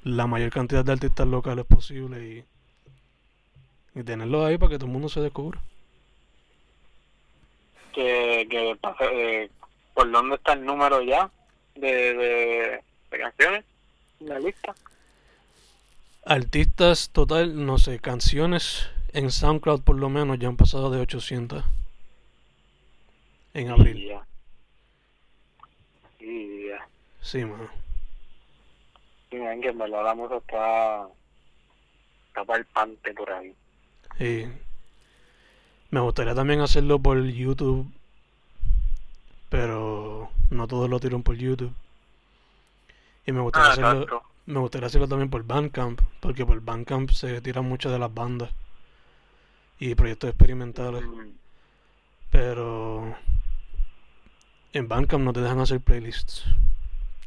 la 0.03 0.27
mayor 0.27 0.49
cantidad 0.51 0.83
de 0.83 0.93
artistas 0.93 1.27
locales 1.27 1.65
posible 1.65 2.45
y, 3.95 3.99
y 3.99 4.03
tenerlos 4.03 4.45
ahí 4.45 4.57
para 4.57 4.71
que 4.71 4.77
todo 4.77 4.87
el 4.87 4.93
mundo 4.93 5.09
se 5.09 5.21
descubra. 5.21 5.61
que, 7.97 8.47
que 8.49 8.77
eh, 9.11 9.49
por 9.95 10.11
dónde 10.11 10.35
está 10.35 10.53
el 10.53 10.63
número 10.63 11.01
ya 11.01 11.31
de, 11.79 12.13
de, 12.13 12.83
de 13.11 13.19
canciones 13.19 13.65
la 14.19 14.39
lista. 14.39 14.75
Artistas 16.25 17.09
total, 17.11 17.65
no 17.65 17.77
sé, 17.77 17.99
canciones 17.99 18.89
en 19.13 19.31
SoundCloud 19.31 19.81
por 19.81 19.95
lo 19.97 20.09
menos 20.09 20.39
ya 20.39 20.47
han 20.47 20.57
pasado 20.57 20.89
de 20.89 20.99
800 20.99 21.63
en 23.53 23.69
abril. 23.69 24.07
ya. 24.07 24.25
Y 26.19 26.67
ya. 26.67 26.87
Sí, 27.21 27.45
mano. 27.45 27.69
y 29.31 29.37
ven 29.37 29.61
que 29.61 29.69
en 29.69 29.77
verdad 29.77 30.03
la 30.03 30.15
música 30.15 30.37
está 30.37 31.07
está 32.27 32.45
palpante 32.45 33.13
por 33.13 33.31
ahí. 33.31 33.53
Y 34.19 34.45
me 35.89 36.01
gustaría 36.01 36.35
también 36.35 36.59
hacerlo 36.59 36.99
por 36.99 37.23
YouTube, 37.23 37.89
pero 39.49 40.29
no 40.49 40.67
todos 40.67 40.89
lo 40.89 40.99
tiran 40.99 41.23
por 41.23 41.35
YouTube. 41.35 41.73
Y 43.25 43.31
me 43.31 43.41
gustaría 43.41 43.67
ah 43.69 43.91
hacerlo, 43.91 44.23
Me 44.45 44.59
gustaría 44.59 44.87
hacerlo 44.87 45.07
también 45.07 45.29
por 45.29 45.43
Bandcamp, 45.43 45.99
porque 46.19 46.45
por 46.45 46.61
Bandcamp 46.61 47.09
se 47.11 47.41
tiran 47.41 47.65
muchas 47.65 47.91
de 47.91 47.99
las 47.99 48.13
bandas 48.13 48.49
y 49.79 49.93
proyectos 49.95 50.29
experimentales, 50.29 51.03
Mm, 51.03 51.31
pero 52.31 53.15
en 54.73 54.87
Bandcamp 54.87 55.23
no 55.23 55.33
te 55.33 55.41
dejan 55.41 55.59
hacer 55.59 55.81
playlists, 55.81 56.45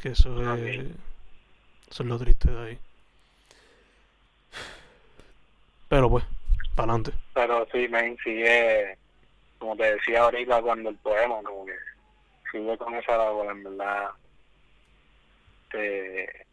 que 0.01 0.11
eso 0.11 0.55
es, 0.57 0.87
eso 1.91 2.03
es 2.03 2.09
lo 2.09 2.19
triste 2.19 2.51
de 2.51 2.69
ahí. 2.69 2.79
Pero 5.89 6.09
pues, 6.09 6.25
para 6.75 6.93
adelante. 6.93 7.13
pero 7.35 7.67
sí 7.73 7.89
me 7.89 8.17
sigue 8.25 8.97
como 9.59 9.77
te 9.77 9.95
decía 9.95 10.23
ahorita 10.23 10.63
cuando 10.63 10.89
el 10.89 10.97
poema 10.97 11.43
como 11.43 11.67
que 11.67 11.75
sigue 12.51 12.77
con 12.79 12.95
esa 12.95 13.17
labor 13.17 13.51
en 13.51 13.65
verdad 13.65 14.11
te 15.71 16.47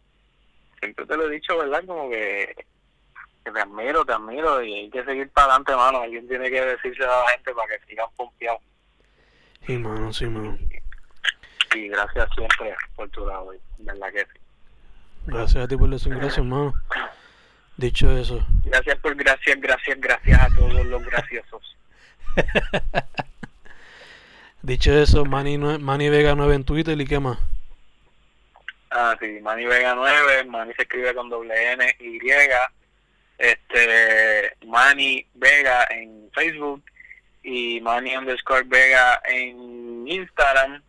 siempre 0.79 1.05
te 1.05 1.17
lo 1.17 1.27
he 1.27 1.31
dicho 1.31 1.57
verdad 1.57 1.83
como 1.85 2.09
que 2.09 2.55
que 3.47 3.53
te 3.53 3.61
admiro, 3.61 4.03
te 4.03 4.11
admiro 4.11 4.61
y 4.61 4.73
hay 4.73 4.89
que 4.89 5.05
seguir 5.05 5.29
para 5.29 5.53
adelante, 5.53 5.75
mano. 5.75 6.01
Alguien 6.01 6.27
tiene 6.27 6.49
que 6.49 6.61
decirse 6.61 7.03
a 7.03 7.07
la 7.07 7.29
gente 7.29 7.53
para 7.53 7.67
que 7.69 7.85
sigan 7.87 8.07
pompeados. 8.17 8.61
Sí, 9.65 9.77
mano, 9.77 10.11
sí, 10.11 10.25
mano. 10.25 10.57
Y 11.73 11.87
gracias 11.87 12.29
siempre 12.35 12.75
por 12.95 13.09
tu 13.09 13.25
lado, 13.25 13.53
verdad 13.79 14.11
que 14.11 14.19
sí. 14.19 14.39
Gracias 15.27 15.63
a 15.63 15.67
ti 15.67 15.77
por 15.77 15.89
decir 15.89 16.11
gracias, 16.13 16.37
hermano. 16.39 16.73
Dicho 17.77 18.11
eso, 18.17 18.45
Gracias 18.65 18.97
por 18.99 19.15
gracias, 19.15 19.61
gracias, 19.61 20.01
gracias 20.01 20.41
a 20.41 20.55
todos 20.55 20.85
los 20.85 21.03
graciosos. 21.05 21.77
dicho 24.67 24.91
eso, 24.91 25.23
Manny, 25.23 25.57
Manny 25.57 26.09
Vega 26.09 26.35
9 26.35 26.55
en 26.55 26.63
Twitter 26.65 26.99
y 26.99 27.05
qué 27.05 27.19
más. 27.19 27.39
Ah, 28.91 29.15
sí, 29.19 29.39
Manny 29.41 29.65
Vega 29.65 29.95
9, 29.95 30.43
Manny 30.43 30.73
se 30.73 30.81
escribe 30.81 31.15
con 31.15 31.29
doble 31.29 31.71
N, 31.71 31.95
Y, 31.99 32.19
este, 33.37 34.51
Manny 34.65 35.25
Vega 35.35 35.87
en 35.89 36.29
Facebook 36.33 36.83
y 37.43 37.79
Manny 37.79 38.17
underscore 38.17 38.63
Vega 38.65 39.21
en 39.25 40.05
Instagram, 40.05 40.83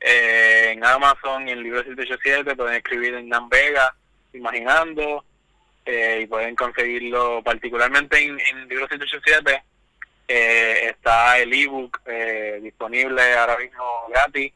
eh, 0.00 0.70
en 0.72 0.84
Amazon 0.84 1.48
y 1.48 1.52
en 1.52 1.62
Libro 1.62 1.80
787 1.80 2.56
pueden 2.56 2.76
escribir 2.76 3.14
en 3.14 3.28
Dan 3.28 3.48
Vega, 3.50 3.94
Imaginando, 4.32 5.24
eh, 5.84 6.20
y 6.22 6.26
pueden 6.26 6.56
conseguirlo 6.56 7.42
particularmente 7.42 8.22
en, 8.22 8.40
en 8.40 8.68
Libro 8.68 8.88
787. 8.88 9.62
Eh, 10.30 10.90
está 10.90 11.38
el 11.38 11.52
ebook 11.54 12.02
eh, 12.04 12.60
disponible 12.62 13.32
ahora 13.32 13.56
mismo 13.56 13.84
gratis 14.10 14.52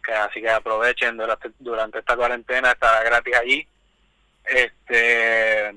que 0.00 0.12
así 0.12 0.40
que 0.40 0.48
aprovechen 0.48 1.16
durante, 1.16 1.50
durante 1.58 1.98
esta 1.98 2.16
cuarentena 2.16 2.70
estará 2.70 3.02
gratis 3.02 3.34
allí 3.34 3.66
este 4.44 5.74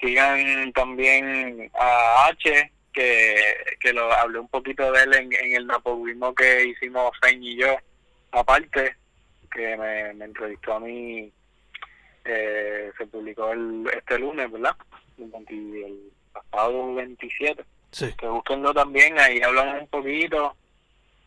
sigan 0.00 0.72
también 0.72 1.70
a 1.78 2.26
H 2.26 2.72
que, 2.92 3.56
que 3.78 3.92
lo 3.92 4.12
hablé 4.12 4.40
un 4.40 4.48
poquito 4.48 4.90
de 4.90 5.02
él 5.04 5.14
en, 5.14 5.32
en 5.32 5.56
el 5.56 5.66
napoguismo 5.68 6.34
que 6.34 6.66
hicimos 6.66 7.12
Feñ 7.20 7.40
y 7.40 7.56
yo 7.56 7.76
aparte 8.32 8.96
que 9.52 9.76
me, 9.76 10.14
me 10.14 10.24
entrevistó 10.24 10.74
a 10.74 10.80
mí, 10.80 11.30
eh, 12.24 12.90
se 12.96 13.06
publicó 13.06 13.52
el, 13.52 13.88
este 13.94 14.18
lunes, 14.18 14.50
¿verdad? 14.50 14.76
Pasado 16.32 16.94
27. 16.94 17.64
Sí. 17.90 18.14
Que 18.16 18.26
busquenlo 18.26 18.72
también, 18.72 19.18
ahí 19.18 19.42
hablamos 19.42 19.82
un 19.82 19.88
poquito, 19.88 20.56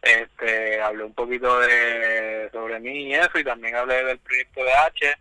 este, 0.02 0.82
hablé 0.82 1.04
un 1.04 1.14
poquito 1.14 1.60
de 1.60 2.50
sobre 2.52 2.80
mí 2.80 3.08
y 3.08 3.14
eso, 3.14 3.38
y 3.38 3.44
también 3.44 3.76
hablé 3.76 4.04
del 4.04 4.18
proyecto 4.20 4.64
de 4.64 4.74
H. 4.74 5.18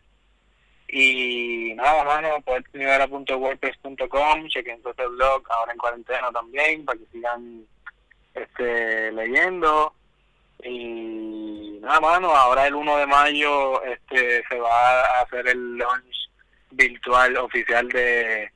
Y 0.89 1.74
nada, 1.74 2.05
mano, 2.05 2.41
poetnivera.wordpress.com, 2.43 4.49
chequen 4.49 4.80
ese 4.85 5.07
blog 5.07 5.43
ahora 5.51 5.72
en 5.72 5.78
cuarentena 5.78 6.30
también, 6.30 6.85
para 6.85 6.99
que 6.99 7.07
sigan 7.12 7.66
este 8.35 9.12
leyendo. 9.12 9.95
Y 10.62 11.78
nada, 11.82 12.01
mano, 12.01 12.35
ahora 12.35 12.66
el 12.66 12.74
1 12.74 12.97
de 12.97 13.07
mayo 13.07 13.82
este 13.85 14.43
se 14.49 14.59
va 14.59 15.03
a 15.03 15.20
hacer 15.22 15.47
el 15.49 15.76
launch 15.76 16.30
virtual 16.70 17.37
oficial 17.37 17.89
de 17.89 18.51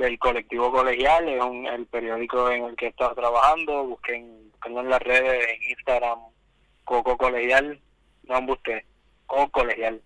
del 0.00 0.18
colectivo 0.18 0.72
colegial, 0.72 1.28
es 1.28 1.42
un, 1.42 1.66
el 1.66 1.86
periódico 1.86 2.50
en 2.50 2.64
el 2.64 2.76
que 2.76 2.86
he 2.86 2.88
estado 2.88 3.14
trabajando, 3.14 3.84
busquen, 3.84 4.50
busquen 4.50 4.78
en 4.78 4.88
las 4.88 5.02
redes, 5.02 5.46
en 5.48 5.70
Instagram, 5.70 6.18
Coco 6.84 7.16
Colegial, 7.18 7.78
no 8.24 8.52
usted, 8.52 8.82
Coco 9.26 9.50
Colegial. 9.50 10.00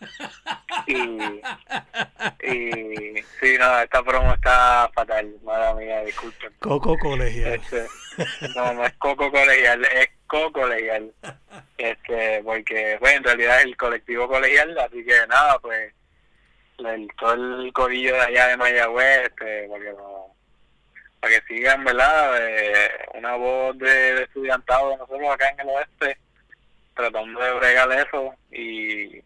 Y, 0.86 0.94
y 2.50 3.22
sí, 3.40 3.56
no, 3.56 3.78
esta 3.78 4.02
promo 4.02 4.34
está 4.34 4.90
fatal, 4.94 5.32
madre 5.44 5.84
mía, 5.84 6.02
disculpen. 6.02 6.52
Coco 6.58 6.98
Colegial. 6.98 7.54
Este, 7.54 7.86
no, 8.56 8.72
no 8.72 8.84
es 8.84 8.92
Coco 8.94 9.30
Colegial, 9.30 9.84
es 9.84 10.08
Coco 10.26 10.60
Colegial. 10.60 11.12
Este, 11.76 12.42
porque, 12.44 12.96
pues, 13.00 13.14
en 13.14 13.24
realidad 13.24 13.58
es 13.58 13.64
el 13.64 13.76
colectivo 13.76 14.28
colegial, 14.28 14.78
así 14.78 15.04
que 15.04 15.26
nada, 15.28 15.58
pues, 15.58 15.92
el, 16.78 17.08
todo 17.18 17.34
el 17.34 17.72
corillo 17.72 18.14
de 18.14 18.20
allá 18.20 18.48
de 18.48 18.56
Mayagüez, 18.56 19.26
este, 19.26 19.66
porque 19.68 19.92
no, 19.92 20.34
para 21.20 21.34
que 21.34 21.46
sigan, 21.46 21.84
¿verdad? 21.84 22.34
Eh, 22.40 22.90
una 23.14 23.36
voz 23.36 23.78
de, 23.78 24.22
estudiantado 24.22 24.90
de 24.90 24.96
nosotros 24.98 25.28
acá 25.30 25.48
en 25.50 25.60
el 25.60 25.68
oeste, 25.68 26.18
tratando 26.94 27.40
de 27.40 27.52
bregar 27.54 27.92
eso 27.92 28.34
y 28.50 29.22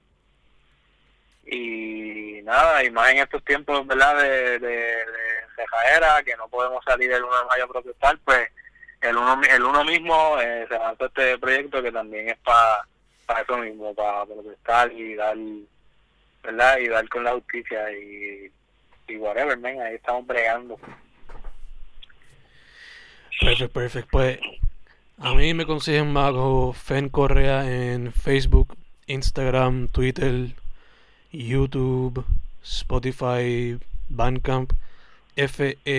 y 1.48 2.42
nada, 2.42 2.82
y 2.82 2.90
más 2.90 3.10
en 3.10 3.18
estos 3.18 3.44
tiempos, 3.44 3.86
¿verdad? 3.86 4.16
De, 4.20 4.58
de, 4.58 4.68
de 4.68 5.04
cejadera, 5.54 6.22
que 6.24 6.36
no 6.36 6.48
podemos 6.48 6.84
salir 6.84 7.12
el 7.12 7.22
1 7.22 7.38
de 7.38 7.44
mayo 7.44 7.64
a 7.64 7.68
protestar, 7.68 8.18
pues 8.24 8.50
el 9.00 9.16
uno, 9.16 9.40
el 9.48 9.62
uno 9.62 9.84
mismo 9.84 10.40
eh, 10.40 10.66
se 10.68 10.78
lanzó 10.78 11.06
este 11.06 11.38
proyecto 11.38 11.82
que 11.82 11.92
también 11.92 12.30
es 12.30 12.38
para 12.38 12.84
para 13.26 13.42
eso 13.42 13.58
mismo, 13.58 13.92
para 13.94 14.24
protestar 14.24 14.92
y 14.92 15.14
dar, 15.14 15.36
Y 16.80 16.88
dar 16.88 17.08
con 17.08 17.24
la 17.24 17.32
justicia 17.32 17.90
y, 17.92 18.50
y 19.08 19.16
whatever, 19.16 19.58
man, 19.58 19.80
ahí 19.80 19.96
estamos 19.96 20.26
bregando. 20.26 20.78
Perfecto, 23.40 23.68
perfecto. 23.68 24.08
Pues 24.12 24.38
a 25.18 25.34
mí 25.34 25.54
me 25.54 25.66
consiguen 25.66 26.14
bajo 26.14 26.72
Fen 26.72 27.08
Correa 27.08 27.70
en 27.70 28.12
Facebook, 28.12 28.76
Instagram, 29.06 29.88
Twitter, 29.88 30.50
YouTube, 31.32 32.24
Spotify, 32.62 33.78
Bandcamp, 34.08 34.72
F-E-N-C-O-R-R-E-A. 35.36 35.98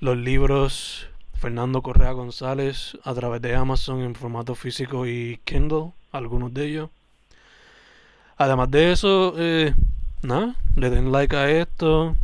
Los 0.00 0.16
libros 0.16 1.08
Fernando 1.40 1.82
Correa 1.82 2.12
González 2.12 2.98
a 3.02 3.14
través 3.14 3.42
de 3.42 3.54
Amazon 3.54 4.02
en 4.02 4.14
formato 4.14 4.54
físico 4.54 5.06
y 5.06 5.40
Kindle, 5.44 5.92
algunos 6.12 6.52
de 6.52 6.64
ellos. 6.66 6.90
Además 8.36 8.70
de 8.70 8.92
eso, 8.92 9.34
eh, 9.38 9.74
nada, 10.22 10.54
le 10.76 10.90
den 10.90 11.12
like 11.12 11.36
a 11.36 11.50
esto, 11.50 12.16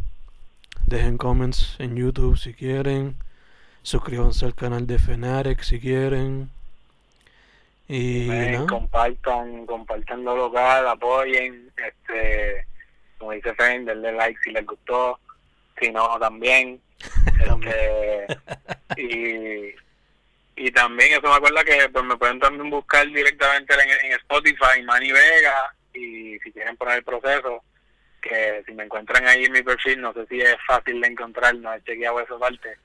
dejen 0.86 1.18
comments 1.18 1.76
en 1.78 1.96
YouTube 1.96 2.38
si 2.38 2.54
quieren, 2.54 3.16
suscríbanse 3.82 4.46
al 4.46 4.54
canal 4.54 4.86
de 4.86 4.98
Fnatic 4.98 5.62
si 5.62 5.78
quieren. 5.80 6.50
Y 7.88 8.30
Eh, 8.30 8.64
compartan, 8.68 9.66
compartan 9.66 10.24
lo 10.24 10.36
local, 10.36 10.88
apoyen, 10.88 11.70
este, 11.76 12.66
como 13.18 13.32
dice 13.32 13.54
Fen, 13.54 13.84
denle 13.84 14.12
like 14.12 14.38
si 14.42 14.50
les 14.50 14.66
gustó, 14.66 15.18
si 15.80 15.90
no 15.90 16.18
también. 16.18 16.80
Este, 17.38 18.26
y, 18.96 19.74
y 20.56 20.70
también 20.70 21.12
eso 21.12 21.22
me 21.28 21.34
acuerda 21.36 21.62
que 21.64 21.88
pues 21.90 22.04
me 22.04 22.16
pueden 22.16 22.40
también 22.40 22.70
buscar 22.70 23.06
directamente 23.06 23.74
en, 23.74 24.06
en 24.06 24.12
Spotify, 24.18 24.82
Manny 24.84 25.12
Vega, 25.12 25.74
y 25.94 26.38
si 26.40 26.52
quieren 26.52 26.76
poner 26.76 26.98
el 26.98 27.04
proceso, 27.04 27.62
que 28.20 28.62
si 28.66 28.72
me 28.72 28.84
encuentran 28.84 29.26
ahí 29.28 29.44
en 29.44 29.52
mi 29.52 29.62
perfil, 29.62 30.00
no 30.00 30.12
sé 30.12 30.26
si 30.26 30.40
es 30.40 30.56
fácil 30.66 31.00
de 31.00 31.08
encontrar, 31.08 31.54
no 31.56 31.72
he 31.72 31.82
chequeado 31.84 32.20
esa 32.20 32.38
parte, 32.38 32.76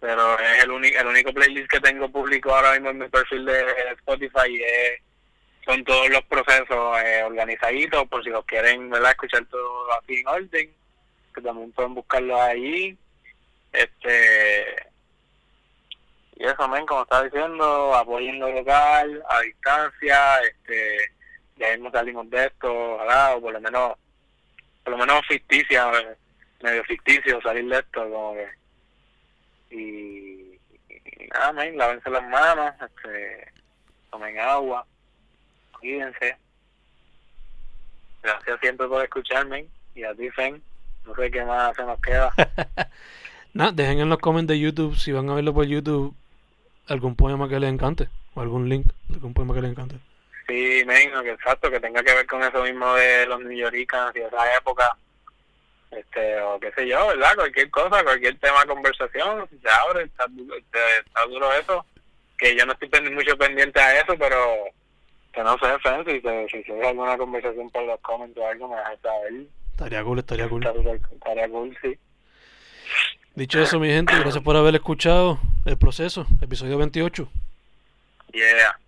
pero 0.00 0.38
es 0.38 0.64
el, 0.64 0.70
único 0.70 0.98
el 1.00 1.06
único 1.06 1.32
playlist 1.32 1.70
que 1.70 1.80
tengo 1.80 2.10
público 2.10 2.54
ahora 2.54 2.72
mismo 2.72 2.90
en 2.90 2.98
mi 2.98 3.08
perfil 3.08 3.44
de 3.46 3.64
Spotify 3.98 4.48
y 4.50 4.62
es- 4.62 5.00
son 5.64 5.82
todos 5.84 6.08
los 6.10 6.22
procesos 6.26 6.98
eh, 7.04 7.22
organizaditos 7.24 8.06
por 8.08 8.22
si 8.22 8.30
los 8.30 8.44
quieren 8.44 8.88
¿verdad? 8.88 9.10
escuchar 9.10 9.44
todo 9.46 9.92
así 9.94 10.14
en 10.20 10.28
orden 10.28 10.70
que 11.34 11.40
también 11.40 11.72
pueden 11.72 11.94
buscarlos 11.94 12.38
ahí 12.40 12.96
este 13.72 14.76
y 16.36 16.44
eso 16.44 16.68
men 16.68 16.86
como 16.86 17.02
estaba 17.02 17.24
diciendo 17.24 17.94
apoyen 17.94 18.38
lo 18.38 18.50
local 18.52 19.22
a 19.28 19.40
distancia 19.40 20.40
este 20.42 21.12
ya 21.56 21.72
mismo 21.72 21.90
salimos 21.90 22.28
de 22.30 22.46
esto 22.46 22.94
ojalá 22.94 23.36
o 23.36 23.40
por 23.40 23.52
lo 23.52 23.60
menos 23.60 23.92
por 24.84 24.92
lo 24.92 24.98
menos 24.98 25.26
ficticia 25.26 25.90
medio 26.62 26.84
ficticio 26.84 27.40
salir 27.42 27.68
de 27.68 27.78
esto 27.78 28.02
como 28.02 28.34
que 28.34 28.46
y, 29.70 30.58
y 30.88 31.28
nada, 31.32 31.52
men, 31.52 31.76
lávense 31.76 32.10
las 32.10 32.24
manos, 32.28 32.74
este, 32.80 33.52
tomen 34.10 34.38
agua, 34.38 34.86
cuídense. 35.78 36.36
Gracias 38.22 38.60
siempre 38.60 38.88
por 38.88 39.02
escucharme 39.04 39.66
y 39.94 40.04
a 40.04 40.14
ti, 40.14 40.30
Fen. 40.30 40.62
No 41.04 41.14
sé 41.14 41.30
qué 41.30 41.44
más 41.44 41.76
se 41.76 41.84
nos 41.84 42.00
queda. 42.00 42.32
nada, 43.54 43.72
dejen 43.72 44.00
en 44.00 44.08
los 44.08 44.18
comments 44.18 44.48
de 44.48 44.58
YouTube, 44.58 44.96
si 44.96 45.12
van 45.12 45.30
a 45.30 45.34
verlo 45.34 45.54
por 45.54 45.66
YouTube, 45.66 46.14
algún 46.88 47.16
poema 47.16 47.48
que 47.48 47.60
les 47.60 47.70
encante, 47.70 48.08
o 48.34 48.40
algún 48.40 48.68
link 48.68 48.86
de 49.08 49.14
algún 49.14 49.34
poema 49.34 49.54
que 49.54 49.62
les 49.62 49.70
encante. 49.70 49.96
Sí, 50.46 50.84
men, 50.86 51.10
que 51.22 51.30
exacto, 51.32 51.70
que 51.70 51.80
tenga 51.80 52.02
que 52.02 52.14
ver 52.14 52.26
con 52.26 52.42
eso 52.42 52.62
mismo 52.62 52.94
de 52.94 53.26
los 53.26 53.40
New 53.40 53.58
Yorkers 53.58 54.14
y 54.14 54.20
esa 54.20 54.56
época. 54.56 54.96
Este, 55.90 56.40
o 56.40 56.60
qué 56.60 56.70
sé 56.72 56.86
yo, 56.86 57.08
¿verdad? 57.08 57.34
Cualquier 57.36 57.70
cosa, 57.70 58.04
cualquier 58.04 58.38
tema 58.38 58.60
de 58.60 58.66
conversación, 58.66 59.48
se 59.50 59.68
abre, 59.68 60.04
está, 60.04 60.24
este, 60.24 60.78
está 61.04 61.26
duro 61.26 61.52
eso. 61.52 61.84
Que 62.38 62.54
yo 62.54 62.66
no 62.66 62.74
estoy 62.74 63.10
mucho 63.10 63.36
pendiente 63.38 63.80
a 63.80 64.00
eso, 64.00 64.14
pero 64.18 64.36
que 65.32 65.42
no 65.42 65.56
sé, 65.58 65.78
Fen, 65.80 66.04
si 66.04 66.62
si 66.62 66.72
ve 66.72 66.86
alguna 66.86 67.16
conversación 67.16 67.70
por 67.70 67.84
los 67.84 68.00
comments 68.00 68.36
o 68.36 68.46
algo, 68.46 68.68
me 68.68 68.76
dejas 68.76 69.00
saber. 69.00 69.32
Estaría 69.70 70.04
cool, 70.04 70.18
estaría 70.18 70.48
cool. 70.48 70.64
Estaría, 70.64 70.94
estaría 70.94 71.48
cool, 71.48 71.78
sí. 71.82 71.98
Dicho 73.34 73.60
eso, 73.60 73.80
mi 73.80 73.88
gente, 73.88 74.18
gracias 74.18 74.42
por 74.42 74.56
haber 74.56 74.74
escuchado 74.74 75.38
el 75.66 75.76
proceso, 75.76 76.26
episodio 76.40 76.78
28. 76.78 77.28
Yeah. 78.32 78.78